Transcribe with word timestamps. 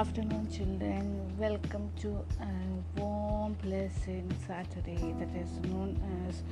afternoon, 0.00 0.48
children. 0.50 1.04
Welcome 1.38 1.90
to 2.00 2.24
a 2.40 2.98
warm, 2.98 3.54
pleasant 3.56 4.32
Saturday 4.46 5.14
that 5.18 5.28
is 5.36 5.58
known 5.68 5.90
as 6.26 6.42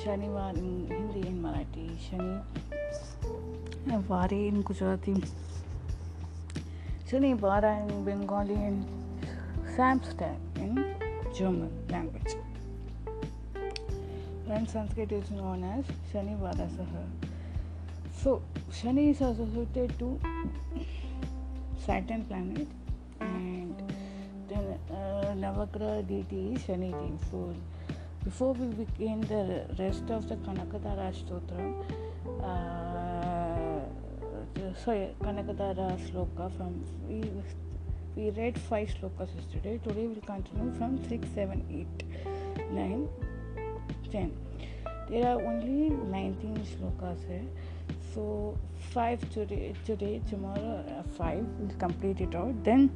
Shanivar 0.00 0.54
in 0.54 0.86
Hindi 0.88 1.26
and 1.26 1.42
Marathi, 1.42 1.86
Shani 2.06 2.42
Vari 4.08 4.48
in 4.48 4.60
Gujarati, 4.60 5.14
Shani 7.08 7.34
Vara 7.34 7.78
in 7.78 8.04
Bengali, 8.04 8.56
and 8.56 8.86
Samstag 9.74 10.36
in 10.56 10.94
German 11.34 11.72
language. 11.88 12.34
And 14.50 14.68
Sanskrit 14.68 15.12
is 15.12 15.30
known 15.30 15.64
as 15.64 15.86
Shani 16.12 16.38
Vara 16.38 16.68
Saha. 16.76 17.06
So, 18.22 18.42
Shani 18.70 19.12
is 19.12 19.22
associated 19.22 19.98
to 19.98 20.20
Saturn 21.86 22.24
planet 22.26 22.68
and 23.22 23.74
then 24.48 24.78
uh, 24.90 25.34
Navagraha 25.34 26.06
deity 26.06 26.54
is 26.54 26.62
Dev. 26.64 27.18
So 27.30 27.54
before 28.24 28.52
we 28.54 28.66
begin 28.84 29.20
the 29.22 29.66
rest 29.78 30.10
of 30.10 30.28
the 30.28 30.36
Kanakadara 30.36 31.12
Stotra, 31.12 31.74
uh, 32.42 33.80
sorry, 34.84 35.14
Kanakadara 35.20 35.98
Sloka 36.10 36.50
from 36.56 36.84
we, 37.08 37.22
we 38.16 38.30
read 38.30 38.58
five 38.58 38.88
slokas 38.88 39.34
yesterday. 39.34 39.78
Today 39.82 40.06
we'll 40.06 40.20
continue 40.20 40.72
from 40.74 41.02
6, 41.08 41.28
7, 41.34 41.86
8, 42.54 42.70
9, 42.70 43.08
10. 44.10 44.32
There 45.08 45.26
are 45.26 45.42
only 45.42 45.90
19 45.90 46.66
slokas 46.72 47.26
here. 47.26 47.44
So 48.14 48.58
five 48.90 49.18
today, 49.30 49.74
today, 49.86 50.20
tomorrow, 50.28 50.84
uh, 50.88 51.02
five. 51.16 51.44
We'll 51.58 51.76
complete 51.78 52.20
it 52.20 52.34
out. 52.34 52.62
Then 52.62 52.90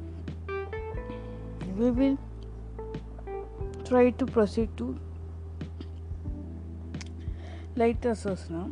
we 1.77 1.91
will 1.91 2.17
try 3.85 4.09
to 4.09 4.25
proceed 4.25 4.75
to 4.77 4.97
later 7.75 8.15
now. 8.49 8.69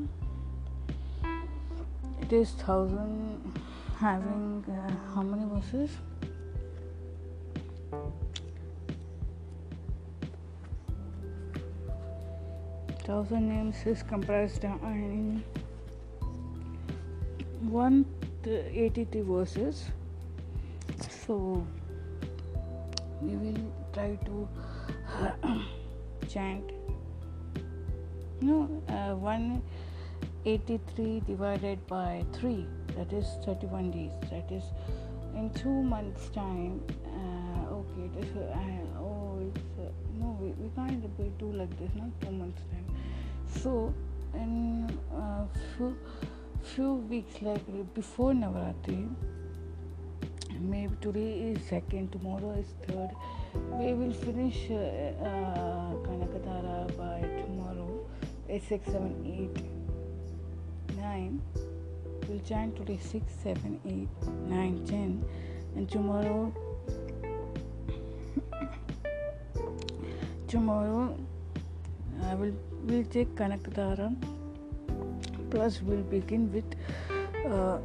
It 2.22 2.34
is 2.34 2.50
thousand 2.52 3.54
having 4.00 4.66
uh, 4.68 5.14
how 5.14 5.22
many 5.22 5.46
verses? 5.54 5.92
Thousand 13.04 13.50
names 13.50 13.76
is 13.86 14.02
comprised 14.02 14.64
in 14.64 15.44
183 17.70 19.22
verses 19.22 19.92
so 21.26 21.66
we 23.22 23.36
will 23.36 23.74
try 23.94 24.18
to 24.26 24.48
chant. 26.30 26.72
No 28.42 28.68
uh, 28.90 29.16
183 29.16 31.22
divided 31.26 31.88
by 31.88 32.26
3 32.34 32.68
that 32.98 33.14
is 33.14 33.26
31 33.46 33.92
days. 33.92 34.12
That 34.30 34.52
is 34.52 34.64
in 35.36 35.50
two 35.52 35.84
months 35.84 36.30
time 36.30 36.82
uh, 37.06 37.76
okay 37.76 38.06
it 38.06 38.16
is 38.24 38.36
uh, 38.38 39.00
oh 39.00 39.40
it's 39.46 39.80
uh, 39.80 39.92
no 40.20 40.38
we, 40.40 40.48
we 40.62 40.70
can't 40.76 41.04
do 41.38 41.52
like 41.52 41.78
this 41.80 41.92
not 41.96 42.10
two 42.22 42.32
months 42.32 42.62
time. 42.72 42.86
So 43.62 43.94
in 44.34 44.90
uh, 45.14 45.46
few 45.76 45.96
few 46.64 46.94
weeks 47.10 47.42
like 47.42 47.66
before 47.94 48.34
Navaratri, 48.34 49.10
maybe 50.70 50.96
today 51.02 51.52
is 51.52 51.64
second, 51.68 52.12
tomorrow 52.12 52.52
is 52.60 52.74
third. 52.88 53.10
We 53.80 53.94
will 53.94 54.14
finish 54.14 54.70
uh, 54.70 54.76
uh, 54.76 55.94
Kanakadara 56.06 56.98
by 56.98 57.22
tomorrow. 57.42 58.06
It's 58.50 58.68
six, 58.68 58.86
seven, 58.86 59.14
eight, 59.26 60.98
nine. 60.98 61.42
We'll 62.28 62.40
chant 62.40 62.76
today 62.76 63.00
six, 63.02 63.34
seven, 63.44 63.80
eight, 63.86 64.10
nine, 64.50 64.86
ten, 64.86 65.24
and 65.76 65.90
tomorrow. 65.90 66.54
tomorrow, 70.48 71.18
I 72.24 72.36
will 72.36 72.54
will 72.86 73.04
take 73.06 73.36
Kanakadara 73.36 74.16
plus 75.50 75.82
we'll 75.82 76.04
begin 76.04 76.52
with 76.52 76.66
uh, 77.50 77.78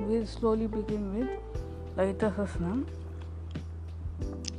we'll 0.00 0.26
slowly 0.26 0.66
begin 0.66 1.14
with 1.18 1.28
Sahasranam 1.98 2.86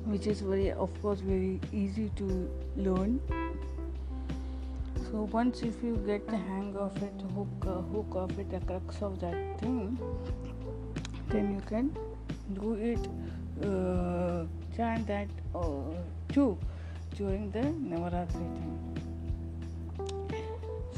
which 0.06 0.28
is 0.28 0.42
very 0.42 0.72
of 0.72 0.90
course 1.02 1.22
very 1.22 1.60
easy 1.72 2.12
to 2.18 2.50
learn. 2.76 3.22
So 5.10 5.30
once 5.32 5.62
if 5.62 5.82
you 5.82 5.96
get 6.06 6.28
the 6.28 6.36
hang 6.36 6.76
of 6.76 7.02
it 7.02 7.14
hook 7.36 7.48
uh, 7.66 7.82
hook 7.94 8.08
of 8.16 8.38
it 8.38 8.52
the 8.52 8.60
crux 8.60 9.02
of 9.02 9.22
that 9.22 9.60
thing 9.62 9.98
then 11.30 11.54
you 11.56 11.62
can 11.62 11.96
do 12.54 12.74
it 12.74 13.08
uh, 13.66 14.44
chant 14.76 15.08
that 15.08 15.30
uh, 15.56 15.96
too 16.34 16.58
during 17.16 17.52
the 17.52 17.62
Navaratri 17.62 18.50
time 18.58 19.00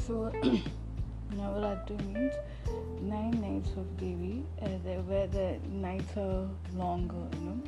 so 0.06 0.32
Navaratri 1.36 1.96
means 2.12 2.34
nine 3.02 3.40
nights 3.40 3.70
of 3.76 3.96
Devi, 3.96 4.44
uh, 4.62 4.68
the, 4.84 4.94
where 5.08 5.26
the 5.26 5.58
nights 5.70 6.16
are 6.16 6.48
longer, 6.74 7.24
you 7.34 7.44
know. 7.46 7.60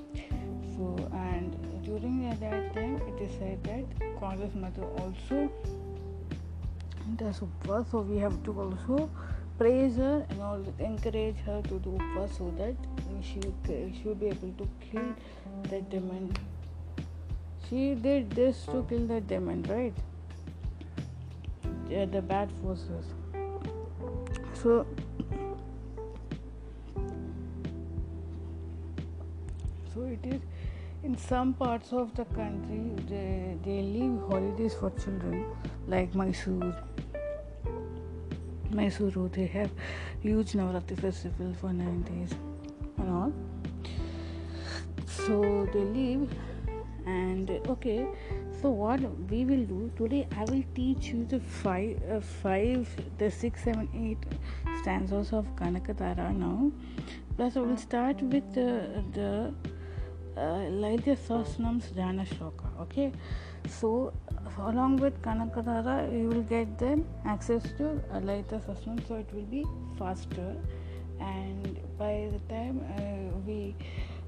So, 0.77 1.09
and 1.13 1.57
during 1.85 2.31
that 2.31 2.75
time, 2.75 3.01
it 3.09 3.23
is 3.23 3.33
said 3.39 3.63
that 3.65 4.21
Goddess 4.21 4.55
Mother 4.55 4.85
also 4.99 5.51
does 7.17 7.41
upvas, 7.41 7.91
so 7.91 8.01
we 8.01 8.19
have 8.19 8.43
to 8.45 8.61
also 8.61 9.11
praise 9.59 9.97
her 9.97 10.27
and 10.31 10.41
all 10.41 10.65
encourage 10.79 11.37
her 11.47 11.61
to 11.63 11.79
do 11.81 11.99
upvas 11.99 12.39
so 12.39 12.53
that 12.59 12.75
she 13.23 13.41
she 13.69 14.09
will 14.09 14.15
be 14.15 14.27
able 14.27 14.53
to 14.59 14.69
kill 14.81 15.15
that 15.71 15.91
demon. 15.91 16.33
She 17.69 17.95
did 17.95 18.31
this 18.31 18.65
to 18.67 18.85
kill 18.89 19.07
that 19.09 19.27
demon, 19.27 19.63
right? 19.65 19.95
the 22.13 22.21
bad 22.21 22.51
forces 22.61 23.05
so 24.65 24.87
in 31.03 31.17
some 31.17 31.53
parts 31.55 31.93
of 31.93 32.15
the 32.15 32.25
country 32.27 32.93
they, 33.09 33.57
they 33.65 33.83
leave 33.83 34.19
holidays 34.29 34.75
for 34.75 34.91
children 34.91 35.45
like 35.87 36.15
Mysore. 36.15 36.75
Mysuru 38.71 39.33
they 39.33 39.47
have 39.47 39.71
huge 40.21 40.53
Navaratri 40.53 40.99
festival 40.99 41.55
for 41.61 41.73
nine 41.73 42.03
days 42.03 42.31
and 42.99 43.11
all. 43.11 43.33
So 45.07 45.69
they 45.73 45.81
leave 45.81 46.29
and 47.07 47.51
okay 47.69 48.07
so 48.63 48.71
what 48.71 49.01
we 49.31 49.45
will 49.45 49.65
do 49.65 49.93
today 49.95 50.27
i 50.39 50.45
will 50.45 50.63
teach 50.75 51.09
you 51.09 51.27
the 51.27 51.39
five 51.39 52.01
uh, 52.11 52.19
five 52.21 52.89
the 53.19 53.31
six 53.31 53.63
seven 53.63 53.87
eight 53.95 54.19
stanzas 54.81 55.33
of 55.33 55.45
kanakadara 55.57 56.35
now. 56.35 56.73
Plus 57.37 57.57
i 57.57 57.61
will 57.61 57.77
start 57.77 58.23
with 58.23 58.55
the 58.55 59.03
the 59.13 59.53
uh, 60.37 60.41
Lalita 60.71 61.17
Sahasranam's 61.17 61.87
Jnana 61.89 62.27
Shloka. 62.27 62.69
Okay, 62.81 63.13
so 63.69 64.13
along 64.59 64.97
with 64.97 65.21
Kanakadara, 65.23 66.13
you 66.13 66.29
will 66.29 66.43
get 66.43 66.79
then 66.79 67.07
access 67.25 67.63
to 67.79 68.01
uh, 68.13 68.21
Lalita 68.21 68.61
Sahasranam, 68.67 69.07
so 69.07 69.15
it 69.17 69.29
will 69.33 69.43
be 69.43 69.65
faster. 69.99 70.57
And 71.21 71.79
by 71.97 72.29
the 72.33 72.41
time 72.53 72.81
uh, 72.97 73.39
we 73.47 73.75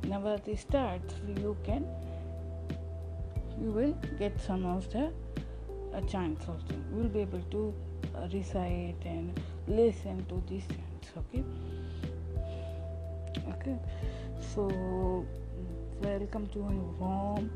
Navaratri 0.02 0.58
starts, 0.58 1.14
you 1.26 1.56
can 1.64 1.86
you 3.60 3.70
will 3.70 3.96
get 4.18 4.40
some 4.40 4.66
of 4.66 4.90
the 4.92 5.10
uh, 5.94 6.00
chants 6.02 6.46
also. 6.48 6.74
You 6.90 7.02
will 7.02 7.08
be 7.08 7.20
able 7.20 7.40
to 7.50 7.74
uh, 8.14 8.28
recite 8.32 9.02
and 9.04 9.40
listen 9.66 10.24
to 10.26 10.42
these 10.48 10.64
chants. 10.66 11.10
Okay. 11.16 11.42
Okay. 13.48 13.76
So 14.54 15.26
welcome 16.02 16.46
to 16.48 16.58
a 16.60 16.72
warm 17.00 17.50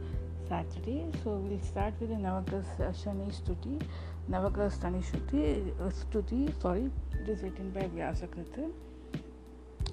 Saturday. 0.49 1.05
So 1.23 1.31
we'll 1.37 1.61
start 1.61 1.95
with 2.01 2.11
the 2.11 2.17
Navagraha 2.17 2.95
Shani 3.03 3.33
Stuti. 3.33 3.81
Navagraha 4.31 4.73
Shani 4.79 5.03
Stuti, 5.05 5.73
uh, 5.81 5.91
Stuti, 5.91 6.61
sorry, 6.61 6.91
it 7.13 7.29
is 7.29 7.43
written 7.43 7.71
by 7.71 7.83
Vyasa 7.83 8.27
Krita. 8.27 8.69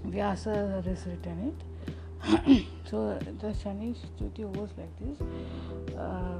Vyasa 0.05 0.81
has 0.85 1.05
written 1.05 1.53
it. 1.53 2.65
so 2.89 3.19
the 3.39 3.47
Shani 3.47 3.95
Stuti 3.95 4.53
goes 4.53 4.69
like 4.77 4.99
this. 4.99 5.95
Uh, 5.97 6.39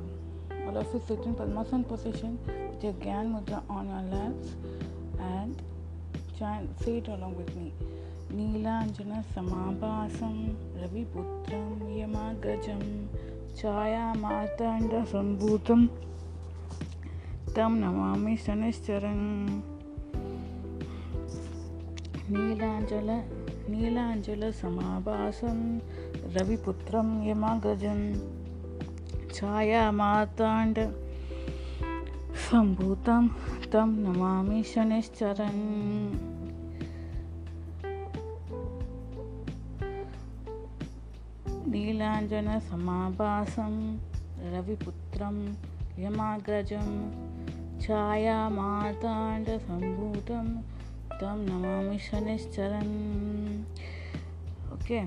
all 0.65 0.77
of 0.77 0.87
you 0.93 1.01
sit 1.07 1.19
in 1.25 1.35
Padmasana 1.35 1.87
position 1.87 2.39
with 2.45 2.83
your 2.83 2.93
Gyan 2.93 3.33
Mudra 3.33 3.63
on 3.69 3.87
your 3.87 4.17
laps 4.17 4.55
and 5.19 5.61
chant, 6.37 6.69
say 6.83 6.97
it 6.97 7.07
along 7.07 7.35
with 7.35 7.55
me. 7.55 7.73
नीलाञ्जन 8.31 9.21
समाभासं, 9.21 10.35
रविपुत्रं 10.81 11.97
यमाग्रजं 11.97 13.07
छायामार्ताण्डसम्भूतं 13.55 15.87
तं 17.55 17.69
नमामि 17.69 18.37
शनिश्चरन्। 18.37 19.61
नीलाञ्जल 22.29 23.23
नीलाञ्जलसमाभासं 23.71 25.79
रविपुत्रं 26.33 27.27
यमाग्रजं 27.27 27.99
छायामार्ताण्ड 29.33 30.77
सम्भूतं 32.35 33.27
तं 33.71 33.87
नमामि 33.87 34.63
शनिश्चरन्। 34.63 36.36
नीलाञ्जनसमाभासं 41.67 43.73
रविपुत्रं 44.53 45.35
यमाग्रजं 45.99 46.89
छायामार्ताण्डसम्भूतं 47.79 50.47
तं 51.21 51.37
Namami 51.49 51.97
शनिश्चरन्। 51.99 52.93
Okay 54.73 54.99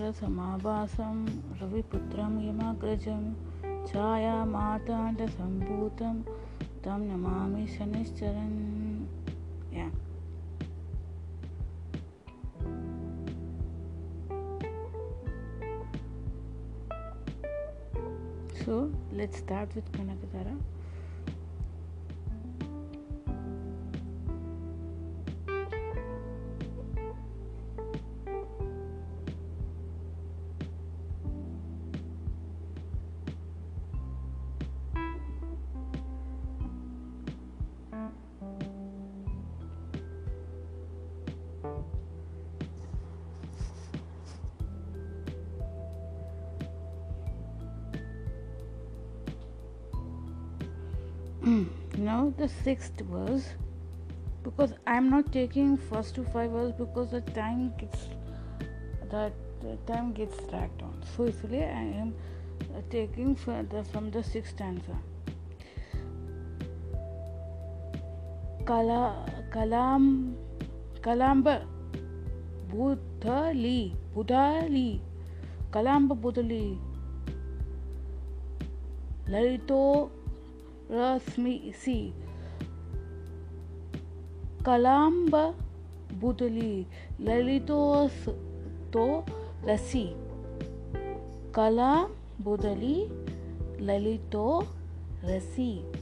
नीलाञ्जलसमाभासं 0.00 1.16
रविपुत्रं 1.60 2.32
यमाग्रजं 2.40 3.22
छायामाताण्डसम्भूतं 3.88 4.96
तं 6.84 7.00
Namami 7.08 7.64
शनिश्चरन् 7.76 8.56
yeah. 9.72 9.90
So 18.64 18.74
let's 19.12 19.36
start 19.38 19.68
with 19.74 19.88
Kanakadara. 19.92 20.54
sixth 52.64 53.00
verse 53.00 53.48
because 54.42 54.72
I'm 54.86 55.10
not 55.10 55.32
taking 55.32 55.76
first 55.76 56.14
to 56.16 56.24
five 56.24 56.50
verse 56.50 56.72
because 56.76 57.10
the 57.10 57.20
time 57.20 57.72
gets 57.78 58.08
that 59.10 59.32
time 59.86 60.12
gets 60.12 60.36
dragged 60.48 60.82
on. 60.82 61.02
So 61.16 61.26
usually 61.26 61.64
I 61.64 61.82
am 62.02 62.14
taking 62.90 63.34
further 63.34 63.82
from 63.84 64.10
the 64.10 64.22
sixth 64.22 64.54
stanza. 64.54 64.96
Kala 68.64 69.26
Kalam 69.50 70.34
Kalamba 71.00 71.66
Budhali 72.72 73.96
Budhali 74.14 75.00
Kalamba 75.72 76.14
Budhali 76.14 76.78
Larito 79.28 80.10
Rasmi 80.90 81.74
see 81.74 82.12
कलाम्ब 84.66 85.54
बुदली, 86.20 86.86
ललितोस 87.20 88.28
तो 88.92 89.24
रसी। 89.64 90.12
कला 91.54 92.08
बुदली, 92.40 93.06
ललितो 93.84 94.66
रसी। 95.24 95.92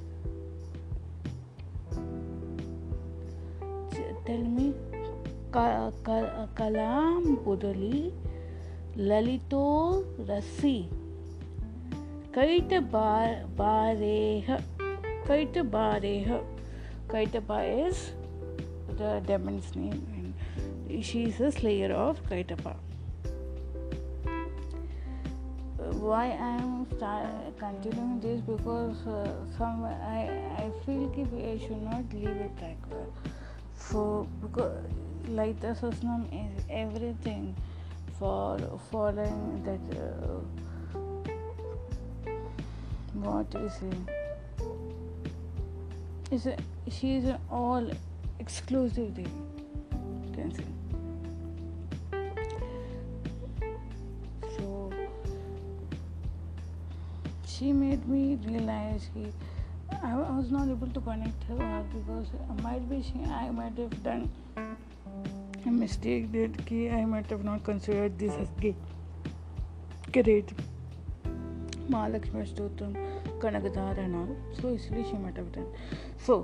tell 4.28 4.46
me 4.46 4.72
कलाम 6.58 7.36
बुदली, 7.36 8.12
ललितो 8.96 9.94
रसी। 10.20 10.88
कैट 12.34 12.80
बार 17.38 17.88
is 17.90 18.17
the 18.98 19.22
demon's 19.26 19.74
name, 19.76 20.34
and 20.88 21.04
she 21.04 21.24
is 21.24 21.40
a 21.40 21.50
slayer 21.52 21.92
of 21.92 22.20
Kaitaba. 22.28 22.74
Why 26.08 26.26
I 26.30 26.56
am 26.62 26.86
continuing 27.58 28.20
this 28.20 28.40
because 28.40 29.06
uh, 29.06 29.32
some 29.56 29.84
I 29.84 30.28
I 30.58 30.70
feel 30.84 31.08
that 31.08 31.48
I 31.50 31.58
should 31.58 31.82
not 31.82 32.12
leave 32.12 32.28
it 32.46 32.52
like 32.60 32.90
that. 32.90 33.32
So 33.76 34.28
because 34.42 34.76
like 35.28 35.60
the 35.60 35.68
Sasnam 35.68 36.28
is 36.42 36.64
everything 36.68 37.54
for 38.18 38.58
following 38.90 39.62
that. 39.64 39.98
Uh, 39.98 40.40
what 43.14 43.54
is 43.54 43.82
it? 43.82 44.18
is 46.30 46.46
she 46.90 47.16
is 47.16 47.34
all 47.50 47.90
exclusive 48.40 49.14
थी 49.18 49.26
she 57.48 57.72
made 57.72 58.04
me 58.06 58.18
realise 58.44 59.08
की 59.10 59.24
I 59.96 60.12
was 60.14 60.52
not 60.52 60.68
able 60.68 60.90
to 60.90 61.00
connect 61.00 61.50
because 61.94 62.28
might 62.62 62.82
be 62.82 63.00
she 63.02 63.22
I 63.30 63.50
might 63.50 63.78
have 63.78 63.90
done 64.04 65.70
mistake 65.70 66.30
that 66.32 66.60
कि 66.60 66.86
I 66.88 67.04
might 67.04 67.32
have 67.32 67.44
not 67.44 67.64
considered 67.64 68.12
this 68.12 68.32
की 68.60 68.70
great 70.12 70.52
Mahalakshmi 71.90 72.44
Stotra 72.46 72.86
Kanakadhara 73.42 73.98
and 73.98 74.14
all 74.14 74.34
so 74.60 74.70
इसलिए 74.70 75.04
she 75.04 75.18
might 75.18 75.38
have 75.38 75.50
done 75.56 75.72
so 76.26 76.38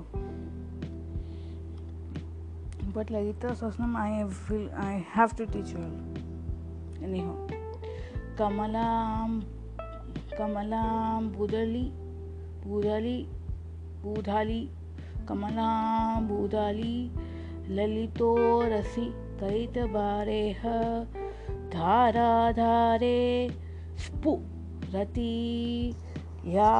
but 2.95 3.11
Lalita 3.11 3.49
Sasnam 3.61 3.95
I 4.01 4.25
feel 4.47 4.69
I 4.73 5.05
have 5.11 5.35
to 5.35 5.45
teach 5.45 5.71
you 5.75 5.85
anyhow 7.03 7.35
Kamalam 8.37 9.43
Kamalam 10.39 11.29
Budali 11.35 11.85
Budali 12.65 13.17
Budhali 14.03 14.61
Kamalam 15.25 16.29
Budali 16.33 16.95
ललितो 17.69 18.33
रसि 18.71 19.05
कैतबारेह 19.39 20.61
धाराधारे 21.73 23.21
स्फु 24.03 24.33
रति 24.95 25.33
या 26.55 26.73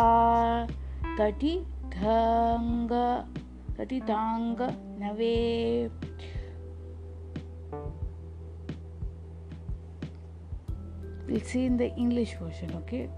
तटिधङ्ग 1.20 2.94
तटिताङ्ग 3.78 4.62
We'll 11.36 11.44
see 11.44 11.66
in 11.66 11.76
the 11.76 11.94
English 11.98 12.38
version, 12.40 12.70
okay? 12.78 13.10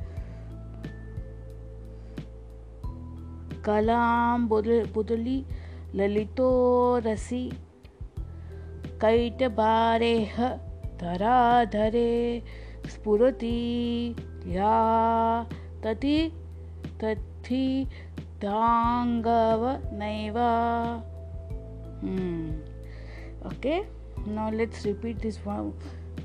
कलाम 3.66 4.48
बुदली 4.50 5.38
ललितो 5.96 6.48
रसी 7.06 7.42
कैटबारेह 9.04 10.38
धराधरे 11.02 12.14
स्फुरति 12.94 13.60
या 14.56 14.74
तति 15.84 16.18
तथि 17.04 17.68
धांगव 18.46 19.68
नैवा 20.00 20.50
hmm. 22.02 22.50
okay 23.52 23.80
now 24.28 24.50
let's 24.50 24.86
repeat 24.86 25.20
this 25.20 25.38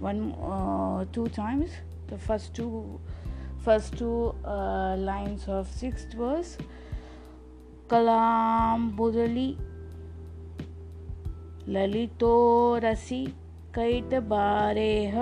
one 0.03 0.23
uh, 0.53 1.05
two 1.17 1.27
times 1.29 1.71
the 2.13 2.19
first 2.29 2.55
two 2.55 3.01
first 3.65 3.97
two 3.99 4.35
uh, 4.45 4.97
lines 5.09 5.49
of 5.59 5.77
sixth 5.83 6.17
verse 6.23 6.57
kalam 7.93 8.89
budali 9.03 9.51
ललितो 11.69 12.37
रसि 12.83 13.25
कैटबारेह 13.75 15.15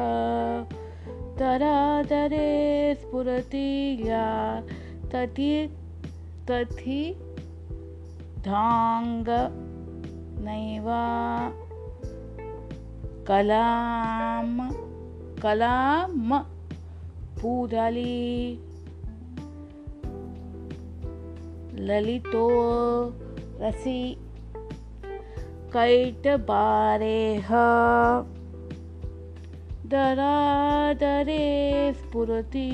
तरादरे 1.38 2.94
स्फुरति 3.00 3.68
या 4.08 4.28
तति 5.12 5.50
तथि 6.50 7.02
धांग 8.46 9.28
नैवा 10.46 11.04
कलाम 13.30 14.56
कलाम 15.42 16.32
पूदली 17.40 18.58
ललितो 21.88 22.48
रसि 23.60 24.02
कैटबारेह 25.76 27.50
दरादरे 29.94 31.38
स्फुरति 32.00 32.68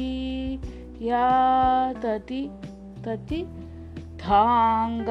या 1.03 1.29
तति 2.03 2.43
तति 3.07 3.43
धांग 4.25 5.09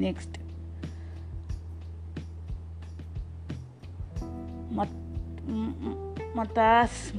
नेक्स्ट 0.00 0.45
मतास 6.36 7.12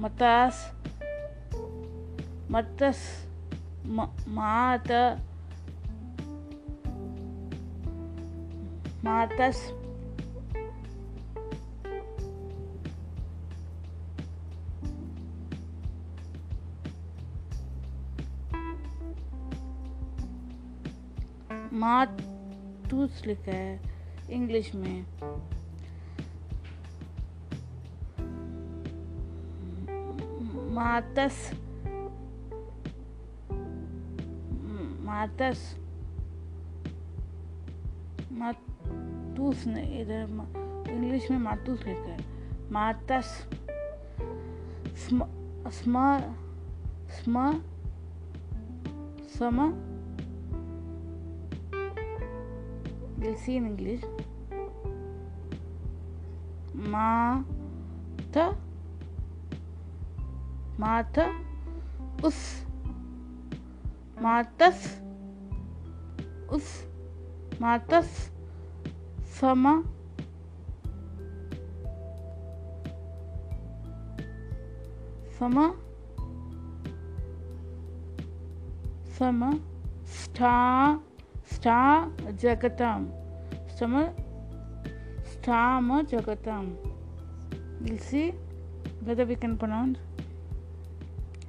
मतास 0.00 0.70
मतस 2.50 2.98
मात 4.28 4.92
मातस 9.04 9.56
मातूस 21.72 23.22
लिखा 23.26 23.52
है 23.52 23.80
इंग्लिश 24.28 24.74
में। 24.74 25.04
मातस 30.78 31.50
मातस 35.04 35.76
मातूस 38.32 39.66
ने 39.66 39.82
इधर 39.82 40.22
इंग्लिश 40.90 41.30
में 41.30 41.38
मातूस 41.38 41.84
लिखा 41.86 42.00
है। 42.00 42.18
मातस 42.72 43.48
स्म 45.06 45.24
स्म 45.70 46.18
स्म 47.08 47.60
सम 49.38 49.58
we'll 53.18 53.36
see 53.36 53.56
in 53.56 53.66
माता 60.80 61.26
उस, 62.24 62.66
मातस 64.22 65.00
उस, 66.50 66.84
मातस 67.60 68.30
समा। 69.40 69.82
समा, 75.38 75.74
सम, 79.18 79.60
स्था 80.04 81.00
स्था 81.52 82.08
जगताम। 82.30 83.06
सम, 83.68 84.06
स्थाम 85.22 86.02
जगताम। 86.02 86.66
We'll 87.82 88.02
see 88.10 88.32
whether 89.04 89.30
we 89.30 89.40
can 89.44 89.56
pronounce 89.58 90.07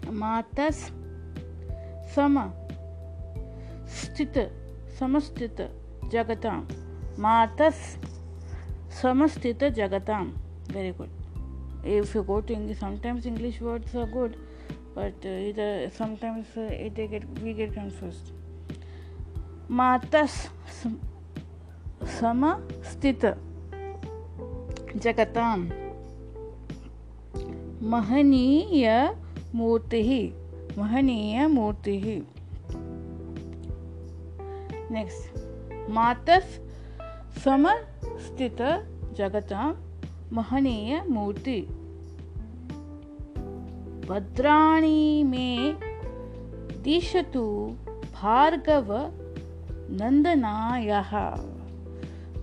समातस 0.09 0.77
सम 2.15 2.37
स्थित, 3.95 4.37
समस्थित 4.99 5.61
जगता 6.11 6.53
मातस 7.19 7.81
समस्थित 9.01 9.63
जगताम। 9.77 10.31
Very 10.73 10.91
good 10.91 11.85
if 11.87 12.17
you 12.17 12.23
go 12.23 12.39
to 12.41 12.53
English 12.53 12.79
sometimes 12.79 13.25
English 13.25 13.61
words 13.61 13.95
are 13.95 14.09
good 14.11 14.31
but 14.97 15.25
इधर 15.25 15.89
sometimes 15.99 16.57
it 16.57 16.95
get 17.11 17.25
we 17.39 17.53
get 17.53 17.73
confuse 17.75 18.19
मातस 19.71 20.33
समस्थित 22.19 23.25
जगताम। 24.95 25.69
महनीय 27.89 28.85
मूर्ति 29.55 30.33
महनीय 30.77 31.47
मूर्ति 31.47 32.27
नेक्स्ट 34.91 35.39
मातस 35.89 36.59
समस्थित 37.45 38.57
जगताम 39.17 39.75
महनीय 40.33 41.03
मूर्ति। 41.09 41.61
भद्राणी 44.09 45.23
में 45.23 45.75
दिशतु 46.83 47.75
भार्गव 48.21 48.93
नन्दनायः। 49.91 51.11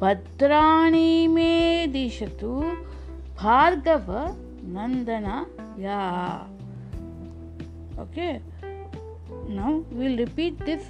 भद्राणि 0.01 1.27
मे 1.27 1.87
दिशतु 1.87 2.61
Bhargava 3.43 4.07
नन्दनाया। 4.65 6.51
Okay 7.99 8.41
now 9.49 9.85
we'll 9.91 10.19
repeat 10.19 10.59
this 10.65 10.83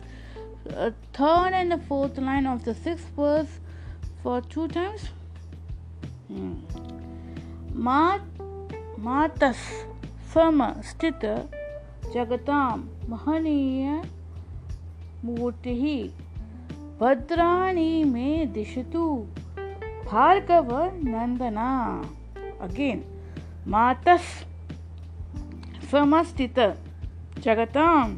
uh, 0.77 0.91
third 1.13 1.53
and 1.53 1.73
the 1.73 1.79
fourth 1.79 2.19
line 2.19 2.47
of 2.47 2.65
the 2.65 2.75
sixth 2.75 3.09
verse 3.17 3.61
for 4.23 4.41
two 4.41 4.69
times 4.69 5.09
hmm. 6.29 6.55
मातस 9.05 9.59
सम 10.35 10.63
स्थित 10.91 11.25
जगतां 12.13 12.79
महनीय 13.09 13.91
मूर्तिः 15.25 15.83
भद्राणी 17.01 18.05
में 18.05 18.53
दिशतु 18.53 19.05
भार्गव 20.07 20.73
नंदना 21.09 21.69
अगेन 22.67 23.05
मातस 23.69 24.33
समस्थित 25.91 26.59
जगताम। 27.39 28.17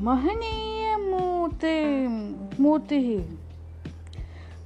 महनीय 0.00 0.96
मूर्ति 2.60 3.38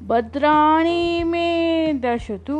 भद्राणी 0.06 1.24
में 1.24 2.00
दशतु। 2.00 2.58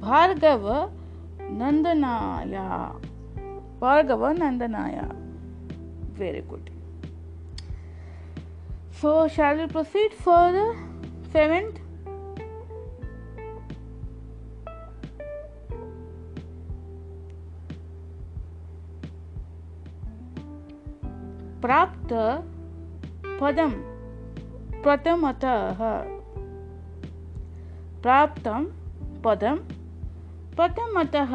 भार्गव 0.00 0.92
नंदनाया 1.40 2.68
भार्गव 3.80 4.26
नंदनाया। 4.26 5.10
Very 6.18 6.40
good 6.40 6.70
So, 8.96 9.10
shall 9.12 9.58
we 9.58 9.66
proceed 9.72 10.12
for 10.26 10.42
the 10.52 10.66
seventh? 11.32 11.85
प्राप्त 21.66 22.12
पदम 23.40 23.70
प्रथमतः 24.82 25.80
प्राप्तं 28.02 28.66
पदं 29.24 29.56
प्रथमतः 30.56 31.32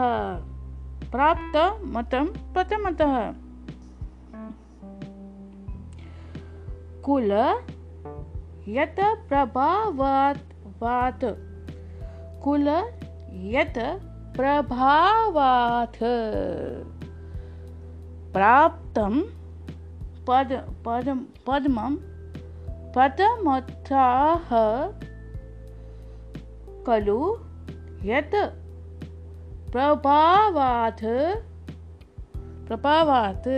प्राप्त 1.12 1.84
मतं 1.84 2.26
प्रथमतः 2.26 3.16
कुल 7.02 7.32
यत 8.68 8.96
प्रभावात् 9.00 10.82
वात्। 10.84 11.26
कुल 12.44 12.68
यत 13.34 13.78
प्रभावात् 14.38 16.02
प्राप्तं 18.34 19.41
पद 20.28 20.52
पद 20.86 21.08
पद्मं 21.48 21.94
पदमथाः 22.96 24.50
खलु 26.88 27.22
यत् 28.10 28.36
प्रभावात् 29.74 31.06
प्रभावात्। 32.68 33.50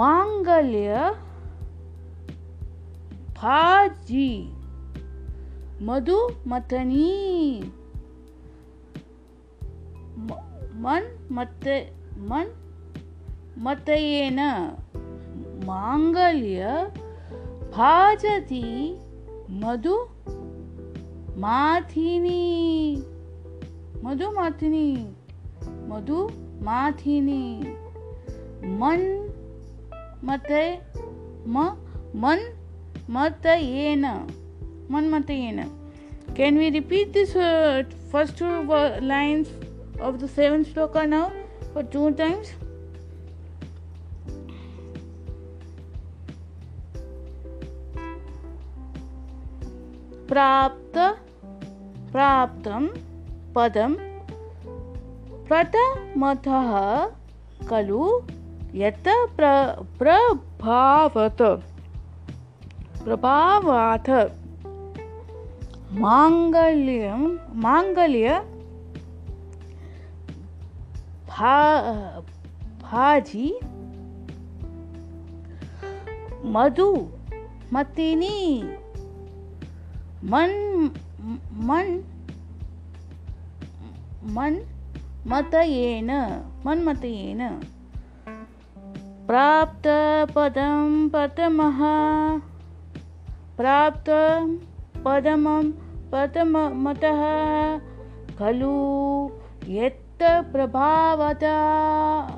माङ्गल्य 0.00 0.96
भाजी 3.38 4.30
मधुमथनी 5.88 7.12
मन 10.84 11.08
मत 11.36 11.66
मन 12.28 12.46
मतयेन 13.64 14.38
माङ्गल्य 15.68 16.68
भाजति 17.74 18.62
मधु 19.62 19.96
माथिनी 21.44 22.40
मधु 24.04 24.30
माथिनी 24.38 24.86
मधु 25.90 26.20
माथिनी 26.68 27.42
मन 28.82 29.04
मत 30.30 30.50
म 31.46 31.68
मन 32.24 32.48
मतयेन 33.16 34.06
मन 34.92 35.10
मतयेन 35.14 35.64
we 36.38 36.70
repeat 36.70 37.12
this 37.12 37.34
uh, 37.34 37.82
first 38.10 38.36
two 38.38 38.62
lines? 39.02 39.48
Of 40.00 40.20
the 40.20 40.28
seventh 40.28 40.74
sloka 40.74 41.08
now 41.08 41.32
for 41.72 41.82
two 41.82 42.10
times. 42.22 42.54
प्राप्त 50.30 50.96
प्राप्तं 52.14 52.86
पदं 53.54 53.92
प्रथमतः 55.48 56.72
खलु 57.70 58.02
यत् 58.80 59.08
प्र 59.38 59.52
प्रभावत् 60.00 61.42
प्रभावात् 63.04 64.10
माङ्गल्यं 66.04 67.24
माङ्गल्य 67.66 68.36
भा, 71.38 71.56
भाजी, 72.82 73.48
मधु, 76.54 76.86
मतिनी, 77.72 78.38
मन 80.32 80.54
मन 81.68 81.92
मन, 84.36 84.58
मतयेन 85.30 86.10
मन्मतयेन 86.66 87.42
प्राप्तपदं 89.28 91.08
प्रथमः 91.14 91.80
प्राप्तं 93.58 94.56
पदमं 95.06 95.70
प्रथमतः 96.10 97.22
खलु, 98.38 98.76
यत् 99.78 100.07
अतिरिक्त 100.20 100.52
प्रभावत, 100.52 101.44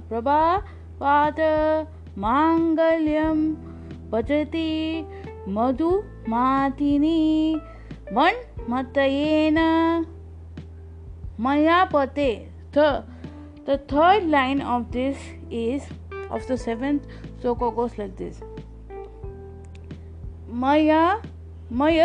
प्रभावात 0.08 1.40
मांगल्यम 2.18 3.38
पचति 4.12 5.04
मधु 5.48 5.90
मातिनी 6.28 7.54
वन 8.12 8.40
मतयेन 8.70 9.58
मया 11.40 11.84
पते 11.84 12.30
थ 12.76 12.84
the 13.66 13.78
third 13.92 14.28
line 14.28 14.62
of 14.62 14.84
this 14.92 15.16
is 15.52 15.88
of 16.32 16.52
the 16.52 16.56
seventh 16.56 17.00
so 17.42 17.54
को 17.54 17.70
गोस 17.70 17.98
लाइक 17.98 18.14
दिस 18.16 18.42
मया, 20.54 21.22
मय 21.72 22.00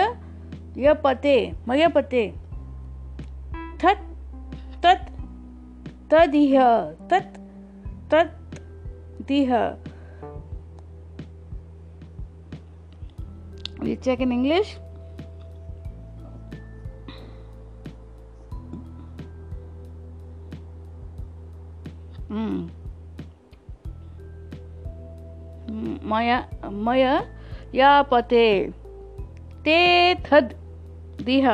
य 0.78 0.94
पते 1.04 1.36
मय 1.68 1.88
पते 1.88 2.28
थत 3.84 4.08
तत 4.84 5.15
tadiha 6.10 6.70
tat 7.10 7.38
tat 8.10 8.30
diha 9.28 9.64
we 13.82 13.96
check 14.08 14.20
in 14.20 14.32
english 14.32 14.78
Hmm. 22.30 22.68
मय 26.10 27.04
या 27.76 28.02
पते 28.12 28.48
ते 29.66 29.78
थद 30.26 30.54
दिह 31.26 31.48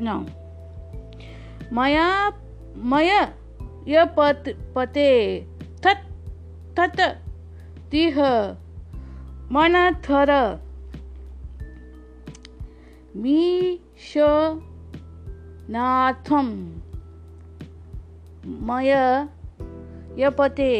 no. 0.00 0.26
मया 1.72 2.30
मय 2.76 3.10
य 3.88 4.04
पत 4.18 4.44
पते 4.76 5.10
थत 5.84 6.06
थत 6.78 7.00
दिह 7.90 8.18
मन 9.52 9.74
थर 10.04 10.30
मी 13.16 13.80
श 13.98 14.18
नाथम 15.70 16.48
मय 18.68 18.92
यपते 20.18 20.72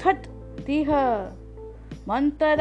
थट 0.00 0.26
दिह 0.66 0.90
मंतर 2.08 2.60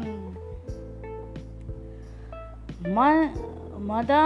मदा 3.87 4.25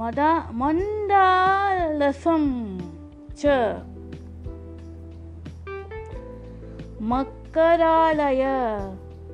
मदा 0.00 0.30
मंदालसम 0.54 2.44
च 3.38 3.40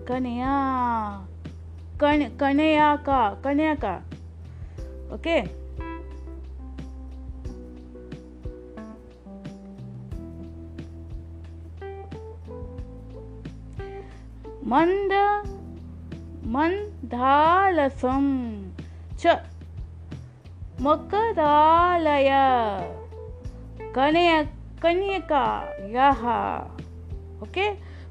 कन्या 0.09 0.57
कण 2.01 2.23
कन्या 2.41 2.95
का 2.97 3.29
कन्या 3.45 3.75
का 3.85 3.95
मंद 14.69 15.13
मंदालसम 16.55 18.25
च। 19.21 19.37
मकरालय 20.83 22.31
कन्या 23.95 24.43
कन्यका 24.83 25.45
यह 25.95 26.23
okay 27.43 27.69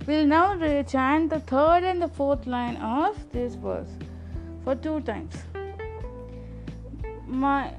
will 0.08 0.28
now 0.28 0.54
rechant 0.62 1.28
the 1.28 1.42
third 1.52 1.84
and 1.84 2.04
the 2.04 2.10
fourth 2.10 2.48
line 2.48 2.78
of 2.78 3.20
this 3.34 3.58
verse 3.58 4.00
for 4.66 4.76
two 4.76 5.00
times 5.00 5.46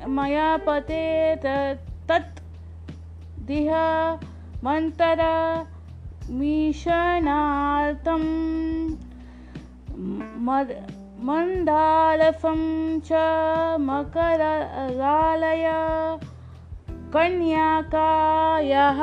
मया 0.08 0.56
पते 0.56 1.02
तत् 2.08 2.40
दिह 3.46 3.72
मंतरा 4.64 5.34
मीशनार्थं 6.30 8.24
मन्दालसं 11.26 12.60
च 13.06 13.12
मकरालय 13.80 15.66
कन्याकायः 17.14 19.00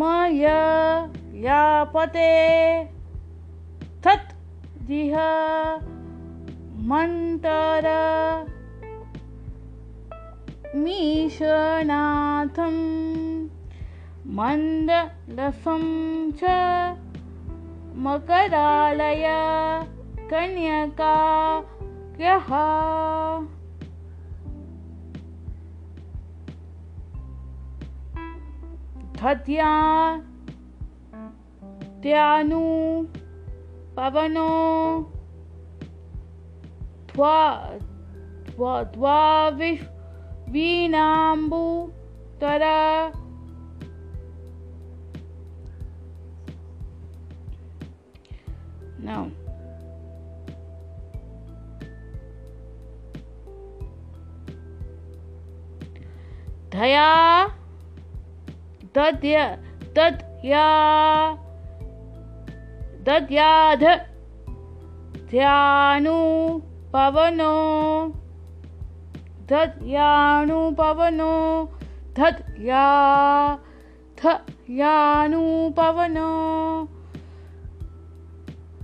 मय 0.00 0.44
यापते 1.44 2.30
थत् 4.06 4.32
दिह 4.88 5.16
मन्तर 6.90 7.86
मीशनाथं 10.84 12.76
मन्दलसं 14.26 15.82
च 16.40 16.42
मकरालय 18.04 19.26
कन्यका 20.30 21.16
यः 22.20 22.48
धत्या 29.20 29.72
त्यानु 32.02 32.62
पवनो 33.96 34.48
त्वा 37.12 37.36
द्वाविः 38.94 39.84
वीणाम्बुतर 40.52 42.64
Now, 49.04 49.30
धया 56.72 57.08
दद्य 58.96 59.44
दद्या 59.96 60.64
दद्याध 63.06 63.84
ध्यानु 65.30 66.16
पवनो 66.94 67.52
धद्यानु 69.52 70.58
पवनो 70.80 71.32
धद्या 72.18 72.88
थ 74.18 74.36
पवनो 75.78 76.28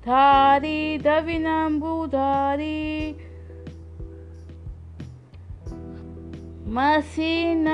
धारी 0.06 0.98
दविनाम्बुधारी 0.98 2.76
मसीन 6.76 7.66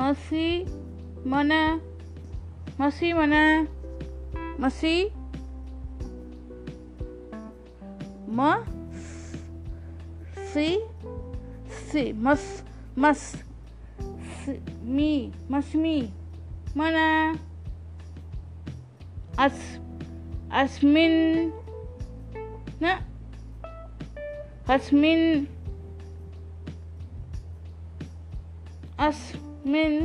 मसी 0.00 0.64
मन 1.26 1.50
मसी 2.80 3.12
मन, 3.12 3.32
मसी 4.60 4.94
म 8.28 8.54
सी 10.52 10.68
सी 11.90 12.12
मस 12.12 12.46
मस 12.98 13.22
मी, 14.82 15.32
मस्मी, 15.50 15.98
मन, 16.76 16.96
अस, 19.38 19.60
अस्मिन्, 20.52 21.52
न, 22.82 22.96
अस्मिन्, 24.68 25.46
अस् 28.98 29.49
अस्मिन् 29.70 30.00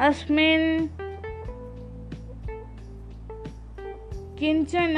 अस्मिन् 0.00 0.86
किंचन 4.38 4.96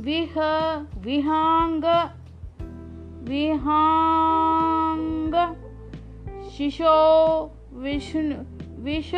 विह 0.00 0.34
विहाङ्ग 1.04 1.84
विहाङ्ग 3.28 5.34
शिशो 6.52 6.96
विष्णु 7.82 8.44
विष 8.82 9.12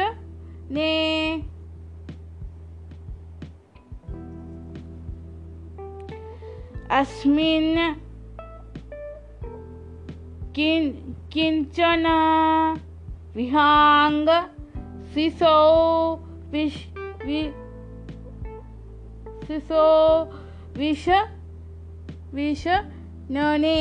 ने 0.70 1.47
अस्मिन् 6.98 7.76
किं, 10.54 10.82
किंचन 11.32 12.06
विहाङ्ग 13.36 14.28
विश, 16.52 16.76
वि 17.24 17.42
शिशो 19.46 19.84
विष 20.78 21.08
विष 22.34 22.66
नने 23.30 23.76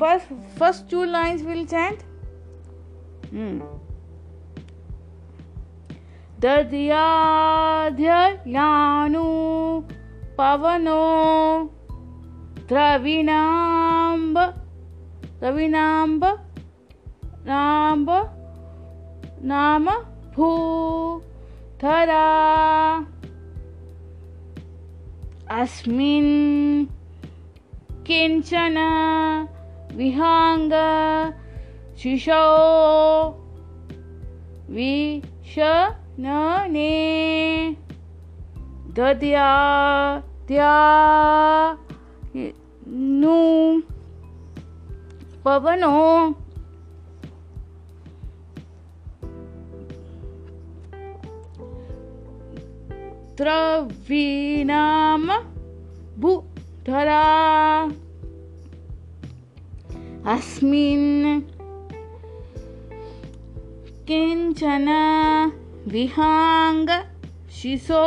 first 0.00 0.32
first 0.58 0.90
two 0.90 1.04
lines 1.04 1.42
will 1.42 1.64
chant 1.66 2.02
hmm 3.32 3.75
दद्याध्ययानु 6.44 8.08
पवनो 10.38 11.04
द्रविणाम्ब 12.68 14.38
द्रविणाम्ब 15.40 16.24
नाम्ब 17.48 18.10
नाम 19.50 19.88
भूधरा 20.36 22.26
अस्मिन् 25.60 26.34
किंचन 28.06 28.78
विहाङ्ग 29.96 30.74
शिशो 32.02 32.44
विष 34.76 35.54
न 36.18 36.26
ने 36.70 36.90
दद्या 38.96 39.48
त्या 40.48 40.72
नु 43.20 43.36
पवनो। 45.44 45.92
द्रवीणाम 53.38 55.26
भूधरा 56.20 57.24
अस्मिन् 60.32 61.40
किंचन 64.08 64.88
विहाङ्ग 65.88 66.90
शिशो 67.50 68.04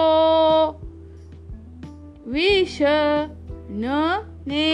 विष 2.28 2.78
न 2.82 3.86
ने 4.48 4.70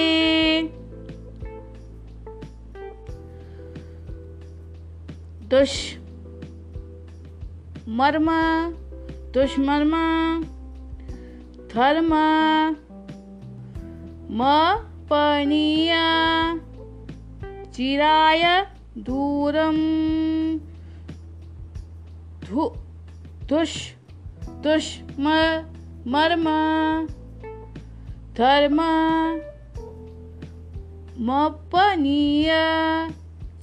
दुष 5.51 5.75
मर्म। 7.89 8.29
दुष्मर्म 9.35 9.93
धर्म 11.73 12.11
म 14.31 14.49
पणीय 15.09 15.93
चिराय 17.75 18.43
दूरम 18.97 19.77
धु 22.47 22.84
दुष 23.49 23.91
दुष्म 24.49 25.23
मर्म 26.07 26.45
धर्म 28.37 28.81
मपनीय 31.19 32.51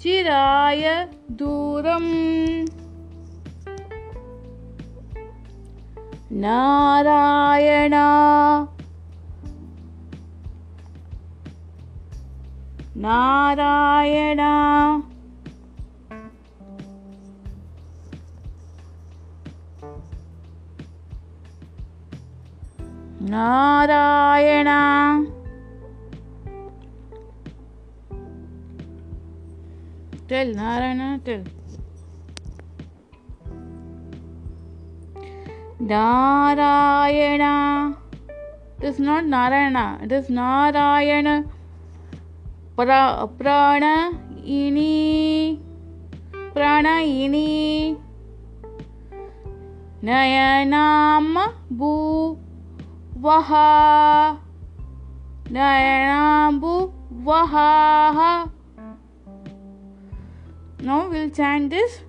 चिराय 0.00 1.08
दूरम्। 1.30 2.66
Narayana. 6.32 7.94
Narayana. 12.96 14.40
Narayana 23.30 24.68
tell 30.30 30.54
Narayana 30.56 31.18
tell 31.26 31.42
Narayana. 35.82 37.98
It 38.78 38.84
is 38.84 39.00
not 39.00 39.26
Narayana. 39.26 39.98
It 40.00 40.12
is 40.12 40.30
Narayana. 40.30 41.44
Pra, 42.76 43.26
prana 43.36 44.14
ini. 44.46 45.58
Prana 46.54 47.02
ini. 47.02 47.96
Nayanam 50.02 51.34
वः 53.22 54.38
Vahaha. 57.24 58.50
Now 60.80 61.08
we'll 61.08 61.30
chant 61.30 61.70
this 61.70 62.00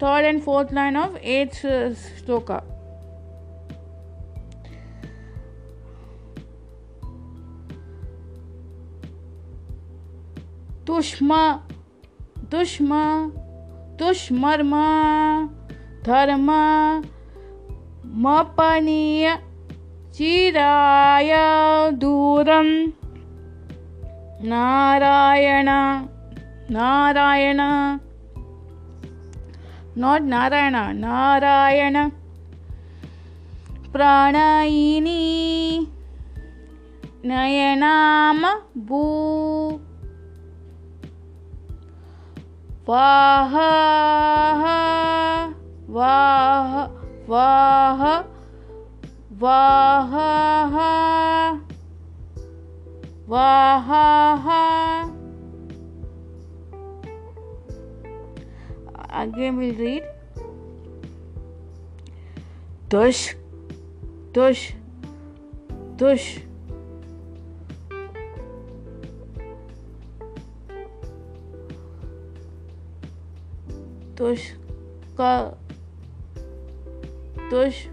third 0.00 0.24
and 0.24 0.42
fourth 0.42 0.72
line 0.72 0.96
of 0.96 1.16
eighth 1.22 1.64
stoka. 2.18 2.64
Tushma, 10.84 11.62
Tushma, 12.48 13.32
Tushmarma, 13.96 15.50
Dharma. 16.02 17.02
मपनीय 18.24 19.36
चिराय 20.16 21.32
दूरं 22.00 22.68
Narayan 24.50 25.68
Narayan 26.76 27.60
not 29.96 30.22
Narayana, 30.22 30.92
Narayana. 30.92 32.12
Pranayini 33.90 35.88
Nayanam 37.24 38.60
Bhu 38.76 39.80
Vaha 42.86 43.64
Vaha 45.88 47.05
Vaha 47.26 48.24
Vaha 49.34 50.30
Vaha 53.28 55.10
again 59.10 59.56
we'll 59.56 59.74
read 59.74 60.04
tush 62.88 63.34
tush 64.32 64.72
tush 65.98 66.38
tush 74.14 74.52
ka 75.16 75.30
tush 77.50 77.86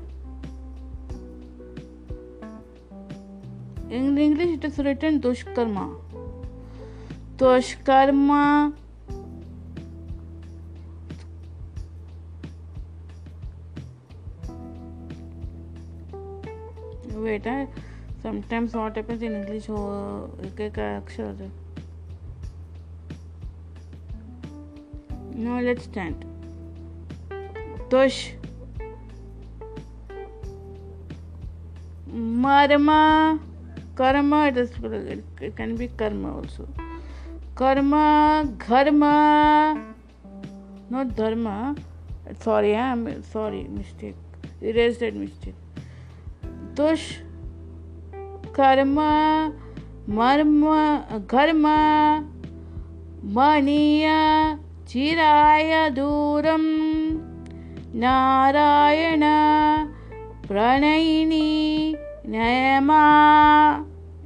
in 3.89 4.17
english 4.17 4.53
it 4.57 4.63
is 4.69 4.79
written 4.85 5.19
dushkarma 5.25 5.83
dushkarma 7.41 8.43
wait 17.25 17.47
uh, 17.47 17.65
sometimes 18.21 18.73
what 18.73 18.95
happens 18.95 19.21
in 19.21 19.35
english 19.41 19.69
हो 19.69 19.81
एक 20.45 20.61
एक 20.61 20.79
अक्षर 20.79 21.49
now 25.45 25.59
let's 25.67 25.85
stand 25.89 26.25
tush 27.93 28.19
marma 32.13 33.39
karma 33.95 34.47
it, 34.47 34.57
is, 34.57 34.71
it 35.41 35.55
can 35.55 35.75
be 35.75 35.87
karma 35.87 36.35
also 36.35 36.67
karma 37.55 38.47
dharma 38.67 39.95
not 40.89 41.15
dharma 41.15 41.75
sorry 42.39 42.75
i'm 42.75 43.23
sorry 43.23 43.63
mistake 43.63 44.15
erase 44.61 44.97
that 44.97 45.15
mistake 45.15 45.55
दुष 46.77 47.01
कर्म 48.55 48.95
मर्म 50.17 50.63
घर्म 51.17 51.65
मनीय 53.35 54.07
चिराय 54.89 55.89
दूरं 55.95 56.65
नारायण 58.03 59.23
प्रणयिनी 60.47 61.43
नयमा, 62.25 63.03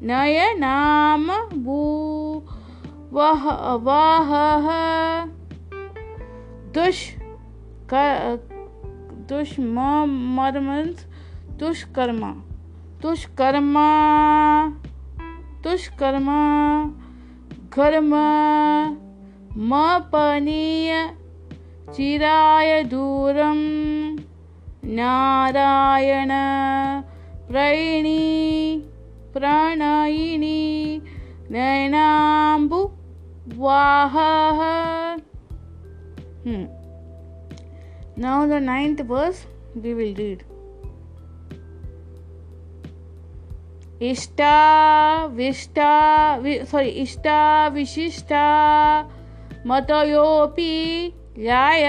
नयनाम 0.04 1.28
भू, 1.64 1.82
वह, 3.12 3.50
वाह 3.76 4.30
दुष 6.74 7.10
दुष्मर्मंस 9.30 11.06
दुष्कर्मा 11.60 12.32
दुष्कर्मा 13.02 13.88
दुष्कर्मा 15.64 16.40
कर्म 17.74 18.16
मपनीय, 19.58 21.16
चिराय 21.94 22.84
दूरं, 22.84 23.58
नारायण 24.86 26.32
प्रयिणी 27.50 28.80
प्रणयिनी, 29.34 31.00
नयनाम्बु, 31.50 32.84
वाह 33.58 34.16
hmm. 36.46 36.66
Now 38.24 38.46
the 38.52 38.60
ninth 38.60 39.04
verse 39.12 39.46
we. 39.84 40.38
इष्टा 44.02 45.26
विष्टा 45.32 45.92
सॉरी 46.72 46.90
इष्टा 46.90 47.68
विशिष्टा 47.74 48.44
मतयोऽपि 49.66 50.74
ल्याय 51.38 51.84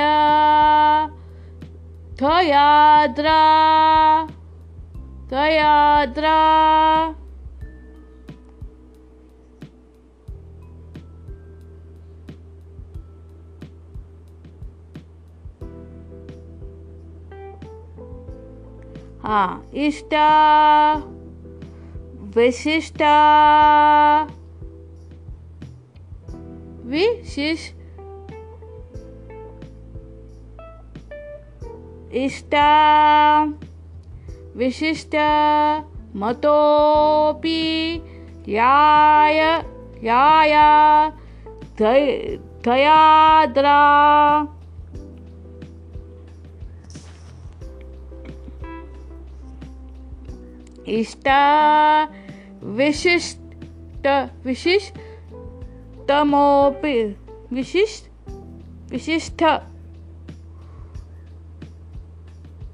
थयाद्रा 2.20 3.38
थयाद्रा 5.32 6.36
हाँ 19.22 19.70
इष्टा 19.74 20.28
विशिष्टा 22.36 23.14
विशिष 26.88 27.70
इष्टा। 32.24 32.68
विशिष्ट 34.58 35.14
मतोपि 36.14 37.60
याय 38.48 39.38
याया 40.06 40.68
दयाद्रा। 41.80 43.78
इष्टा 50.88 51.42
विशिष्ट 52.62 54.06
विशिष्टमोपि 54.44 54.94
विशिष्ट 57.50 58.30
विशिष्ट 58.90 59.44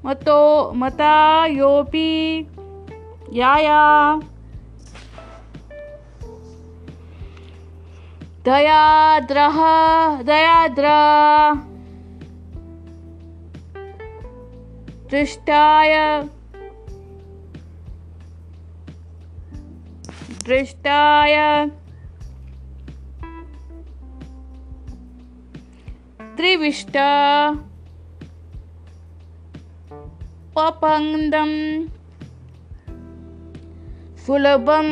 मतो 0.05 0.73
मता 0.73 1.47
योपि 1.47 2.47
याया। 3.33 4.21
दयाद्रः 8.45 9.59
दयाद्र। 10.23 10.89
दृष्टाय। 15.11 16.23
दृष्टाय। 20.45 21.67
त्रिविष्ट। 26.37 26.97
पपङ्गम् 30.57 31.57
सुलभं 34.27 34.89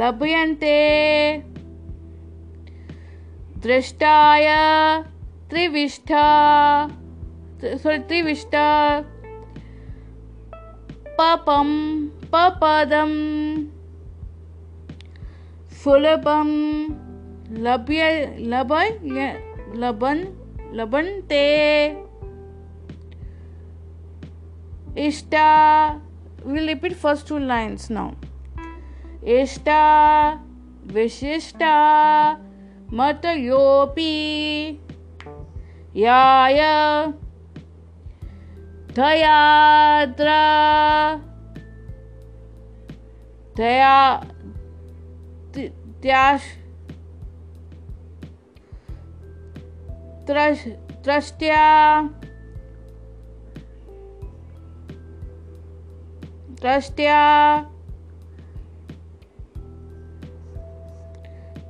लभ्यन्ते 0.00 0.78
दृष्टाय 3.66 4.48
त्रिविष्ट 5.50 6.12
त्रिविष्ट 7.62 8.56
पपं 11.18 11.70
पपदं 12.32 13.12
सुलभं 15.82 16.48
लभ्य 17.64 18.10
लभ 18.52 18.72
लभन् 19.82 20.24
लभन्ते 20.76 21.44
Ishta, 24.94 26.00
we'll 26.44 26.66
repeat 26.66 26.94
first 26.94 27.26
two 27.26 27.38
lines 27.38 27.88
now. 27.88 28.14
Ishta, 29.24 30.38
Vishishta, 30.86 32.38
Matayopi, 32.90 34.78
Yaya, 35.94 37.14
Dayadra, 38.88 40.40
Daya, 43.56 44.26
Tyash, 46.02 46.42
Trastya, 51.02 52.10
द्रष्ट्या 56.62 57.62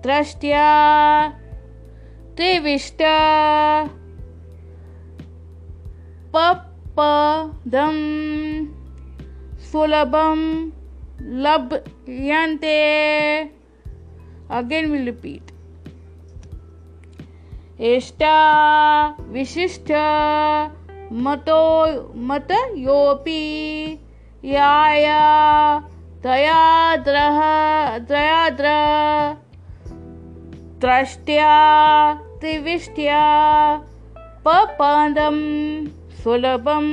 द्रष्ट्या 0.02 1.30
त्रिविष्ट। 2.36 3.02
पपदं 6.34 7.96
सुलभं 9.58 10.68
लभ्यन्ते। 11.20 12.78
अगेन 14.50 14.90
विल 14.90 15.04
रिपीट 15.04 15.42
एष्टा। 17.80 18.36
विशिष्ट। 19.20 19.92
मतो 21.12 22.12
मत 22.16 22.52
योपी। 22.76 24.01
याय 24.44 25.06
दयाद्रः 26.22 27.38
दयाद्र। 27.98 28.70
द्रष्ट्या 30.80 31.52
त्रिविष्ट्या 32.40 33.20
पपदं 34.46 35.36
सुलभं 36.22 36.86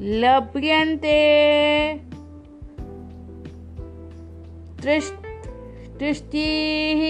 लभ्यन्ते। 0.00 1.20
दृष्टिः 6.00 7.02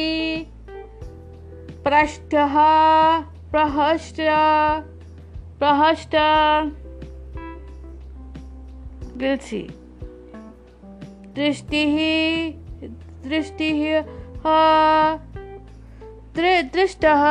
पृष्ठः 1.85 2.55
प्रहष्ट 3.51 4.21
प्रहष्ट। 5.59 6.15
दृष्टिः 11.37 11.97
दृष्टिः 13.25 14.03
दृष्टः 16.75 17.25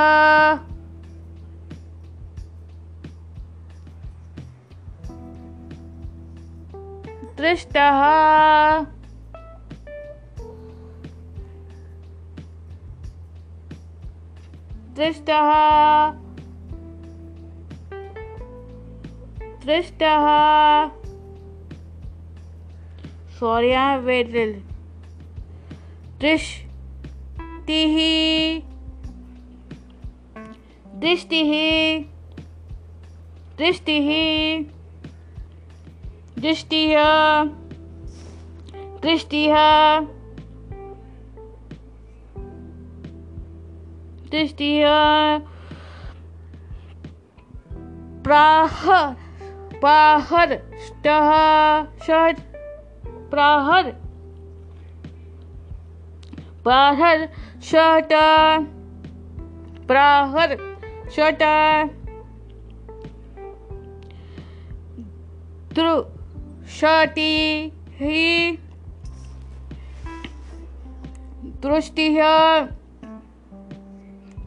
दृष्टः 7.37 8.01
दृष्टः 14.97 15.49
दृष्टः 19.65 21.06
I 23.39 23.99
waited 23.99 24.63
दृष्टिः 26.19 27.97
दृष्टिः 30.99 31.51
दृष्टिः 33.57 34.09
दृष्टिः 36.39 36.95
दृष्टिः 39.01 39.55
दृष्टिः 44.31 44.83
प्राह 48.23 48.77
प्रहर। 53.29 53.91
प्रहर 56.63 57.29
शट। 57.61 58.09
प्रहर 59.87 60.57
शट। 61.11 61.43
दृष्टि 65.75 67.71
ही। 67.91 68.51
दृष्टि 71.61 72.17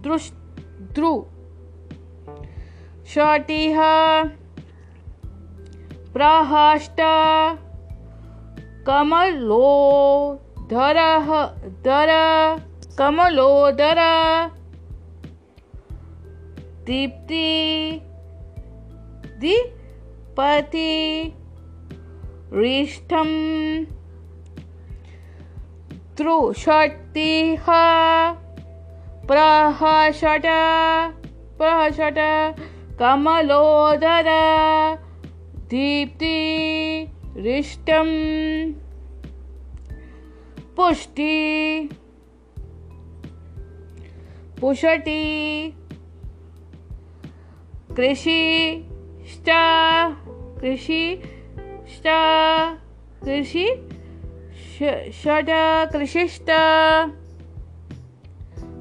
दृ 0.02 1.20
षटि 3.06 3.72
प्रहष्ट। 6.12 7.00
कमलोधरः 8.90 10.38
दर 11.84 12.10
कमलोदर। 12.98 14.00
दीप्ति 16.86 17.50
दीपति 19.38 20.90
रिष्ठं 22.52 23.30
त्रुषटिः 26.16 27.66
प्रहषट 29.30 30.46
प्रहषट 31.58 32.18
कमलोदर। 32.98 34.28
दीप्ति 35.70 36.36
रिष्टम 37.36 38.08
पुष्टि 40.76 41.88
पुषटी 44.60 45.70
कृषि 47.96 48.40
कृषि 50.60 51.22
कृषि 53.24 53.66
षड 55.12 55.50
कृषिष्ट 55.92 56.50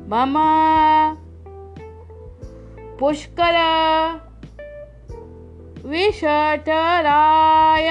मम 0.10 0.36
पुष्कर 3.00 3.56
विषटराय 5.86 7.89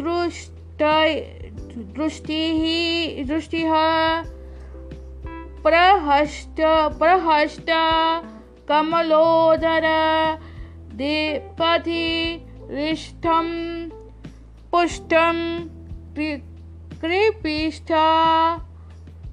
दृष्ट 0.00 0.82
दृष्टिः 1.96 3.24
दृष्टिः 3.26 3.72
प्रहष्ट 5.64 6.60
प्रहष्ट 6.98 7.70
कमलोदर 8.68 9.86
देपथि 10.94 12.06
रिष्ठं 12.70 13.48
पुष्टं 14.72 15.40
कृपिष्ठ 17.00 17.92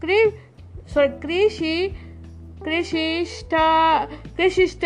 कृषि 0.05 1.95
कृषिष्ठ 2.63 3.49
कृषिष्ठ 4.37 4.85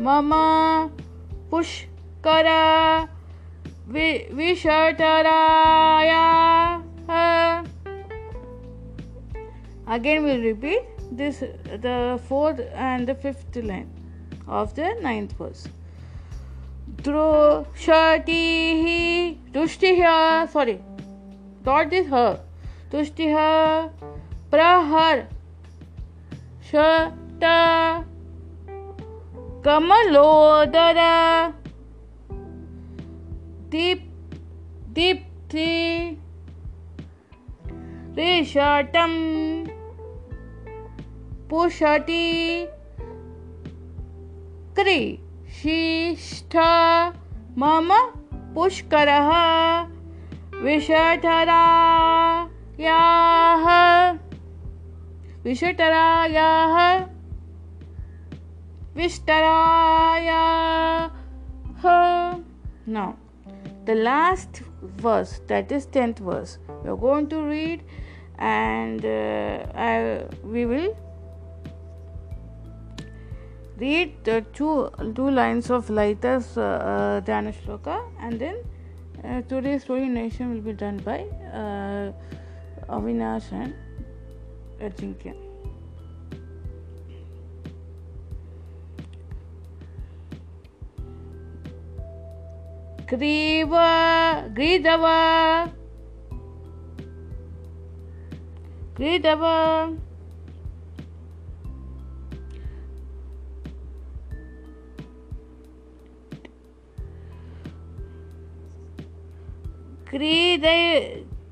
मम, 0.00 0.30
Pushkar 1.50 2.46
again 9.88 10.24
will 10.24 10.42
repeat 10.42 10.96
this 11.12 11.40
the 11.68 12.16
fourth 12.28 12.60
and 12.60 13.10
the 13.10 13.14
fifth 13.14 13.58
line 13.58 13.90
of 14.48 14.74
the 14.74 14.80
ninth 14.80 15.40
verse 15.40 15.68
दृष्टि 17.08 17.70
दुष्टि 19.54 19.98
सॉरी 20.52 20.72
डॉट 21.64 21.92
इज़ 21.92 22.08
हर 22.08 22.47
तुष्टिः 22.92 23.36
प्रहर 24.50 25.20
शत 26.70 27.44
कमलोदर 29.66 31.00
दीप 33.72 34.04
दीप्ति 34.98 35.66
रिषटं 38.18 39.12
पुषति 41.50 42.26
कृषिष्ठ 44.78 46.56
मम 47.58 47.88
पुष्करः 48.54 49.30
विषठरायाः 52.77 54.17
विषटरायाः 55.43 56.75
विष्टरायाः 58.95 60.03
now 62.85 63.15
the 63.85 63.95
last 63.95 64.61
verse 64.81 65.41
that 65.47 65.71
is 65.71 65.85
10th 65.87 66.19
verse 66.19 66.57
we 66.83 66.89
are 66.89 66.97
going 66.97 67.27
to 67.27 67.43
read 67.43 67.83
and 68.39 69.05
uh, 69.05 69.65
I, 69.75 70.25
we 70.43 70.65
will 70.65 70.95
read 73.77 74.13
the 74.23 74.45
two 74.53 74.89
two 75.15 75.29
lines 75.29 75.69
of 75.69 75.87
Laita's 75.87 76.57
uh, 76.57 76.61
uh, 76.61 77.21
Dhyana 77.21 77.53
Shloka 77.53 78.01
and 78.19 78.39
then 78.39 78.57
uh, 79.23 79.41
today's 79.43 79.83
story 79.83 80.07
nation 80.07 80.53
will 80.53 80.61
be 80.61 80.73
done 80.73 80.97
by 80.97 81.25
uh, 82.88 82.94
Avinash 82.94 83.52
and 83.52 83.74
Ajinkya. 84.80 85.34
Grieve 93.10 93.74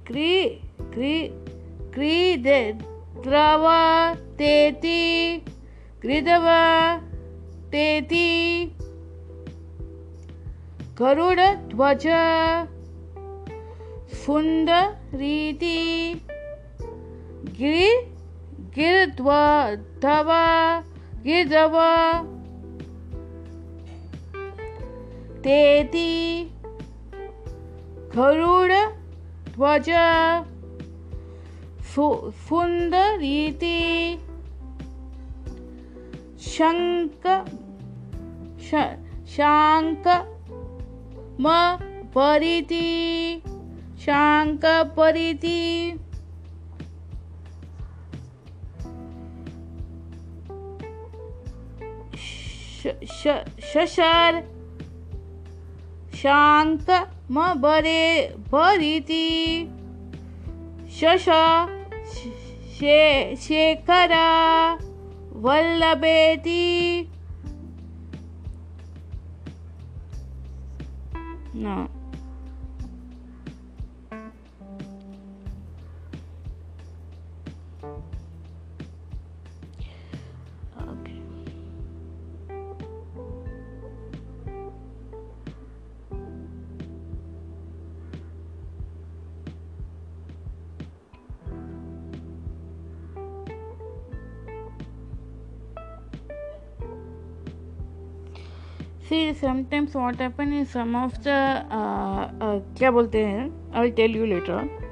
क्री 0.07 0.66
क्री 0.97 1.17
क्रीद 1.95 2.47
द्रव 3.25 3.65
तेती 4.39 5.37
क्रीदव 6.01 6.47
तेती 7.73 8.29
गरुड़ 11.01 11.41
ध्वज 11.41 12.07
फुंद 14.15 14.71
रीती 15.15 15.77
गिरी 17.59 17.93
गिरध्व 18.79 19.31
धव 20.03 20.33
गिरधव। 21.23 21.79
तेती 25.45 26.13
गरुड़ 28.17 28.73
ध्वज 29.53 29.91
फुंद 31.99 32.95
रीति 32.95 34.19
शंक 36.41 37.27
शांक 39.27 40.09
म 41.41 41.47
परिति 42.15 43.43
शांक 44.01 44.67
परिति 44.97 45.93
शशर 53.73 54.43
शांक 56.15 56.91
म 57.31 57.53
बरे 57.55 58.29
भरिति 58.53 59.27
शश 61.01 61.29
शेखर 62.79 64.15
वल्लभेति 65.45 66.63
No. 71.57 71.96
See 99.09 99.33
sometimes 99.35 99.97
what 99.97 100.21
happen 100.21 100.53
in 100.53 100.65
some 100.65 100.97
of 100.97 101.19
the 101.19 101.25
क्या 102.79 102.91
बोलते 102.91 103.25
हैं? 103.25 103.73
आई 103.75 103.91
टेल 103.91 104.17
यू 104.17 104.27
लेटर 104.27 104.85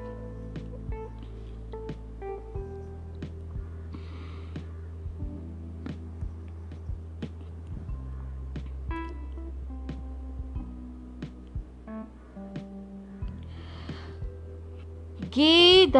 गीत 15.33 15.97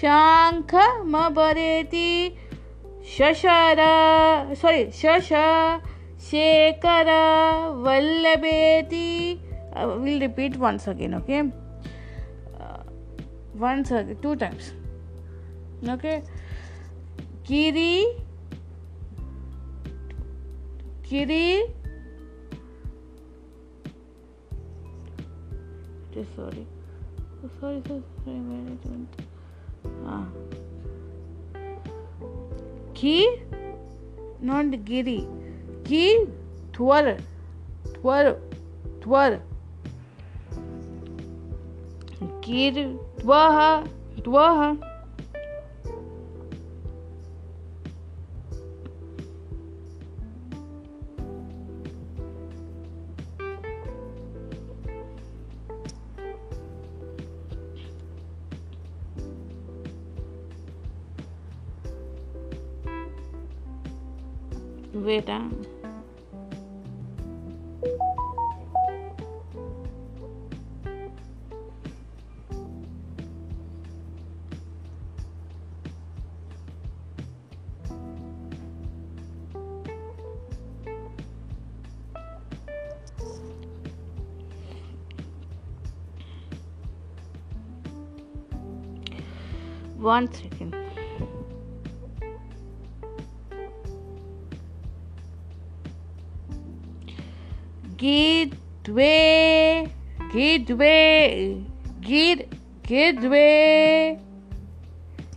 शाङ्खमबरेति 0.00 2.10
शशर 3.16 3.80
सोरि 4.60 4.82
शश 5.02 5.30
शेखर 6.30 7.08
वल्लभेति 7.86 9.08
will 10.02 10.20
repeat 10.20 10.56
once 10.64 10.88
again 10.88 11.14
okay 11.14 11.38
once 13.58 13.90
again, 13.90 14.16
two 14.22 14.36
times, 14.36 14.72
okay? 15.88 16.22
Kiri 17.44 18.06
kiri 21.02 21.64
sorry 26.14 26.66
oh, 27.44 27.50
sorry 27.60 27.82
sorry 27.86 28.02
sorry 28.24 28.38
management 28.38 29.08
ah 30.06 30.26
ki 32.94 33.16
not 34.40 34.78
giri 34.90 35.18
ki 35.90 36.02
twar 36.78 37.04
twar 37.98 38.24
twar 39.04 39.30
kir 42.48 42.76
করবে 65.08 65.38
one 90.08 90.32
second. 90.32 90.77
गिद्वे 98.02 99.14
गिद्वे 100.34 100.98
गिर 102.06 102.44
गिद्वे 102.88 103.48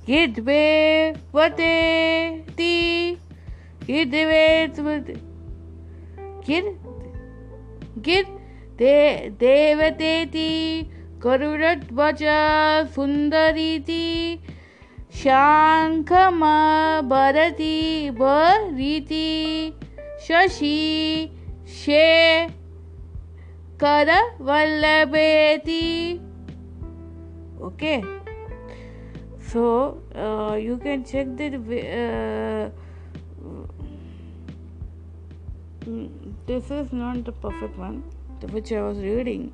गिद्वे 0.07 0.62
वते 1.34 1.74
ती 2.57 2.76
गिद्वे 3.88 4.45
त्वते 4.76 5.14
गिर 6.47 6.70
गिर 8.05 8.24
दे, 8.78 8.95
देवते 9.39 10.14
ती 10.26 10.49
करुणत्वच 11.24 12.24
सुंदरी 12.95 13.78
ती 13.80 14.05
शाङ्खमा 15.24 16.55
भरति 17.12 18.09
भरिति 18.22 19.28
शशी 20.28 20.78
शे 21.80 22.04
करवल्लभेति 23.82 25.82
okay 27.66 28.02
so 29.38 30.02
uh, 30.14 30.54
you 30.54 30.76
can 30.76 31.04
check 31.04 31.26
that 31.36 31.54
uh, 31.54 32.70
this 36.46 36.70
is 36.70 36.92
not 36.92 37.24
the 37.24 37.32
perfect 37.32 37.78
one 37.78 38.02
which 38.52 38.72
i 38.72 38.82
was 38.82 38.98
reading 38.98 39.52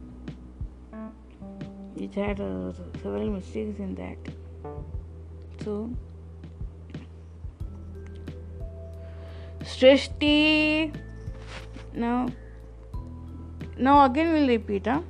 it 1.96 2.14
had 2.14 2.40
uh, 2.40 2.72
several 3.03 3.30
mistakes 3.30 3.78
in 3.78 3.94
that 3.94 4.16
so 5.64 5.90
srishti 9.62 10.92
now 12.03 12.27
now 13.77 13.95
again 14.05 14.33
we'll 14.33 14.47
repeat 14.47 14.87
huh? 14.87 15.01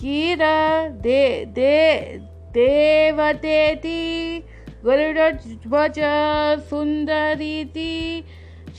gira 0.00 0.56
de 1.06 1.22
de 1.56 1.70
देवतेति 2.54 4.00
गरुडध्वज 4.84 5.98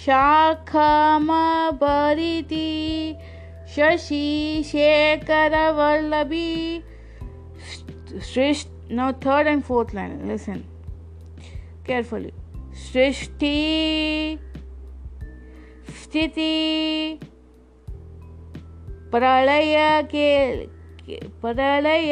शाखमबरिति 0.06 1.12
Shashi 3.76 4.64
शेखरवल्लभी 4.72 6.50
Srish, 8.20 8.66
now 8.90 9.14
third 9.14 9.48
and 9.48 9.64
fourth 9.64 9.94
line. 9.94 10.28
Listen 10.28 10.66
carefully. 11.86 12.34
Srishti, 12.74 14.38
स्थिति 16.12 17.20
प्रलय 19.12 19.76
के 20.14 20.32
प्रलय 21.42 22.12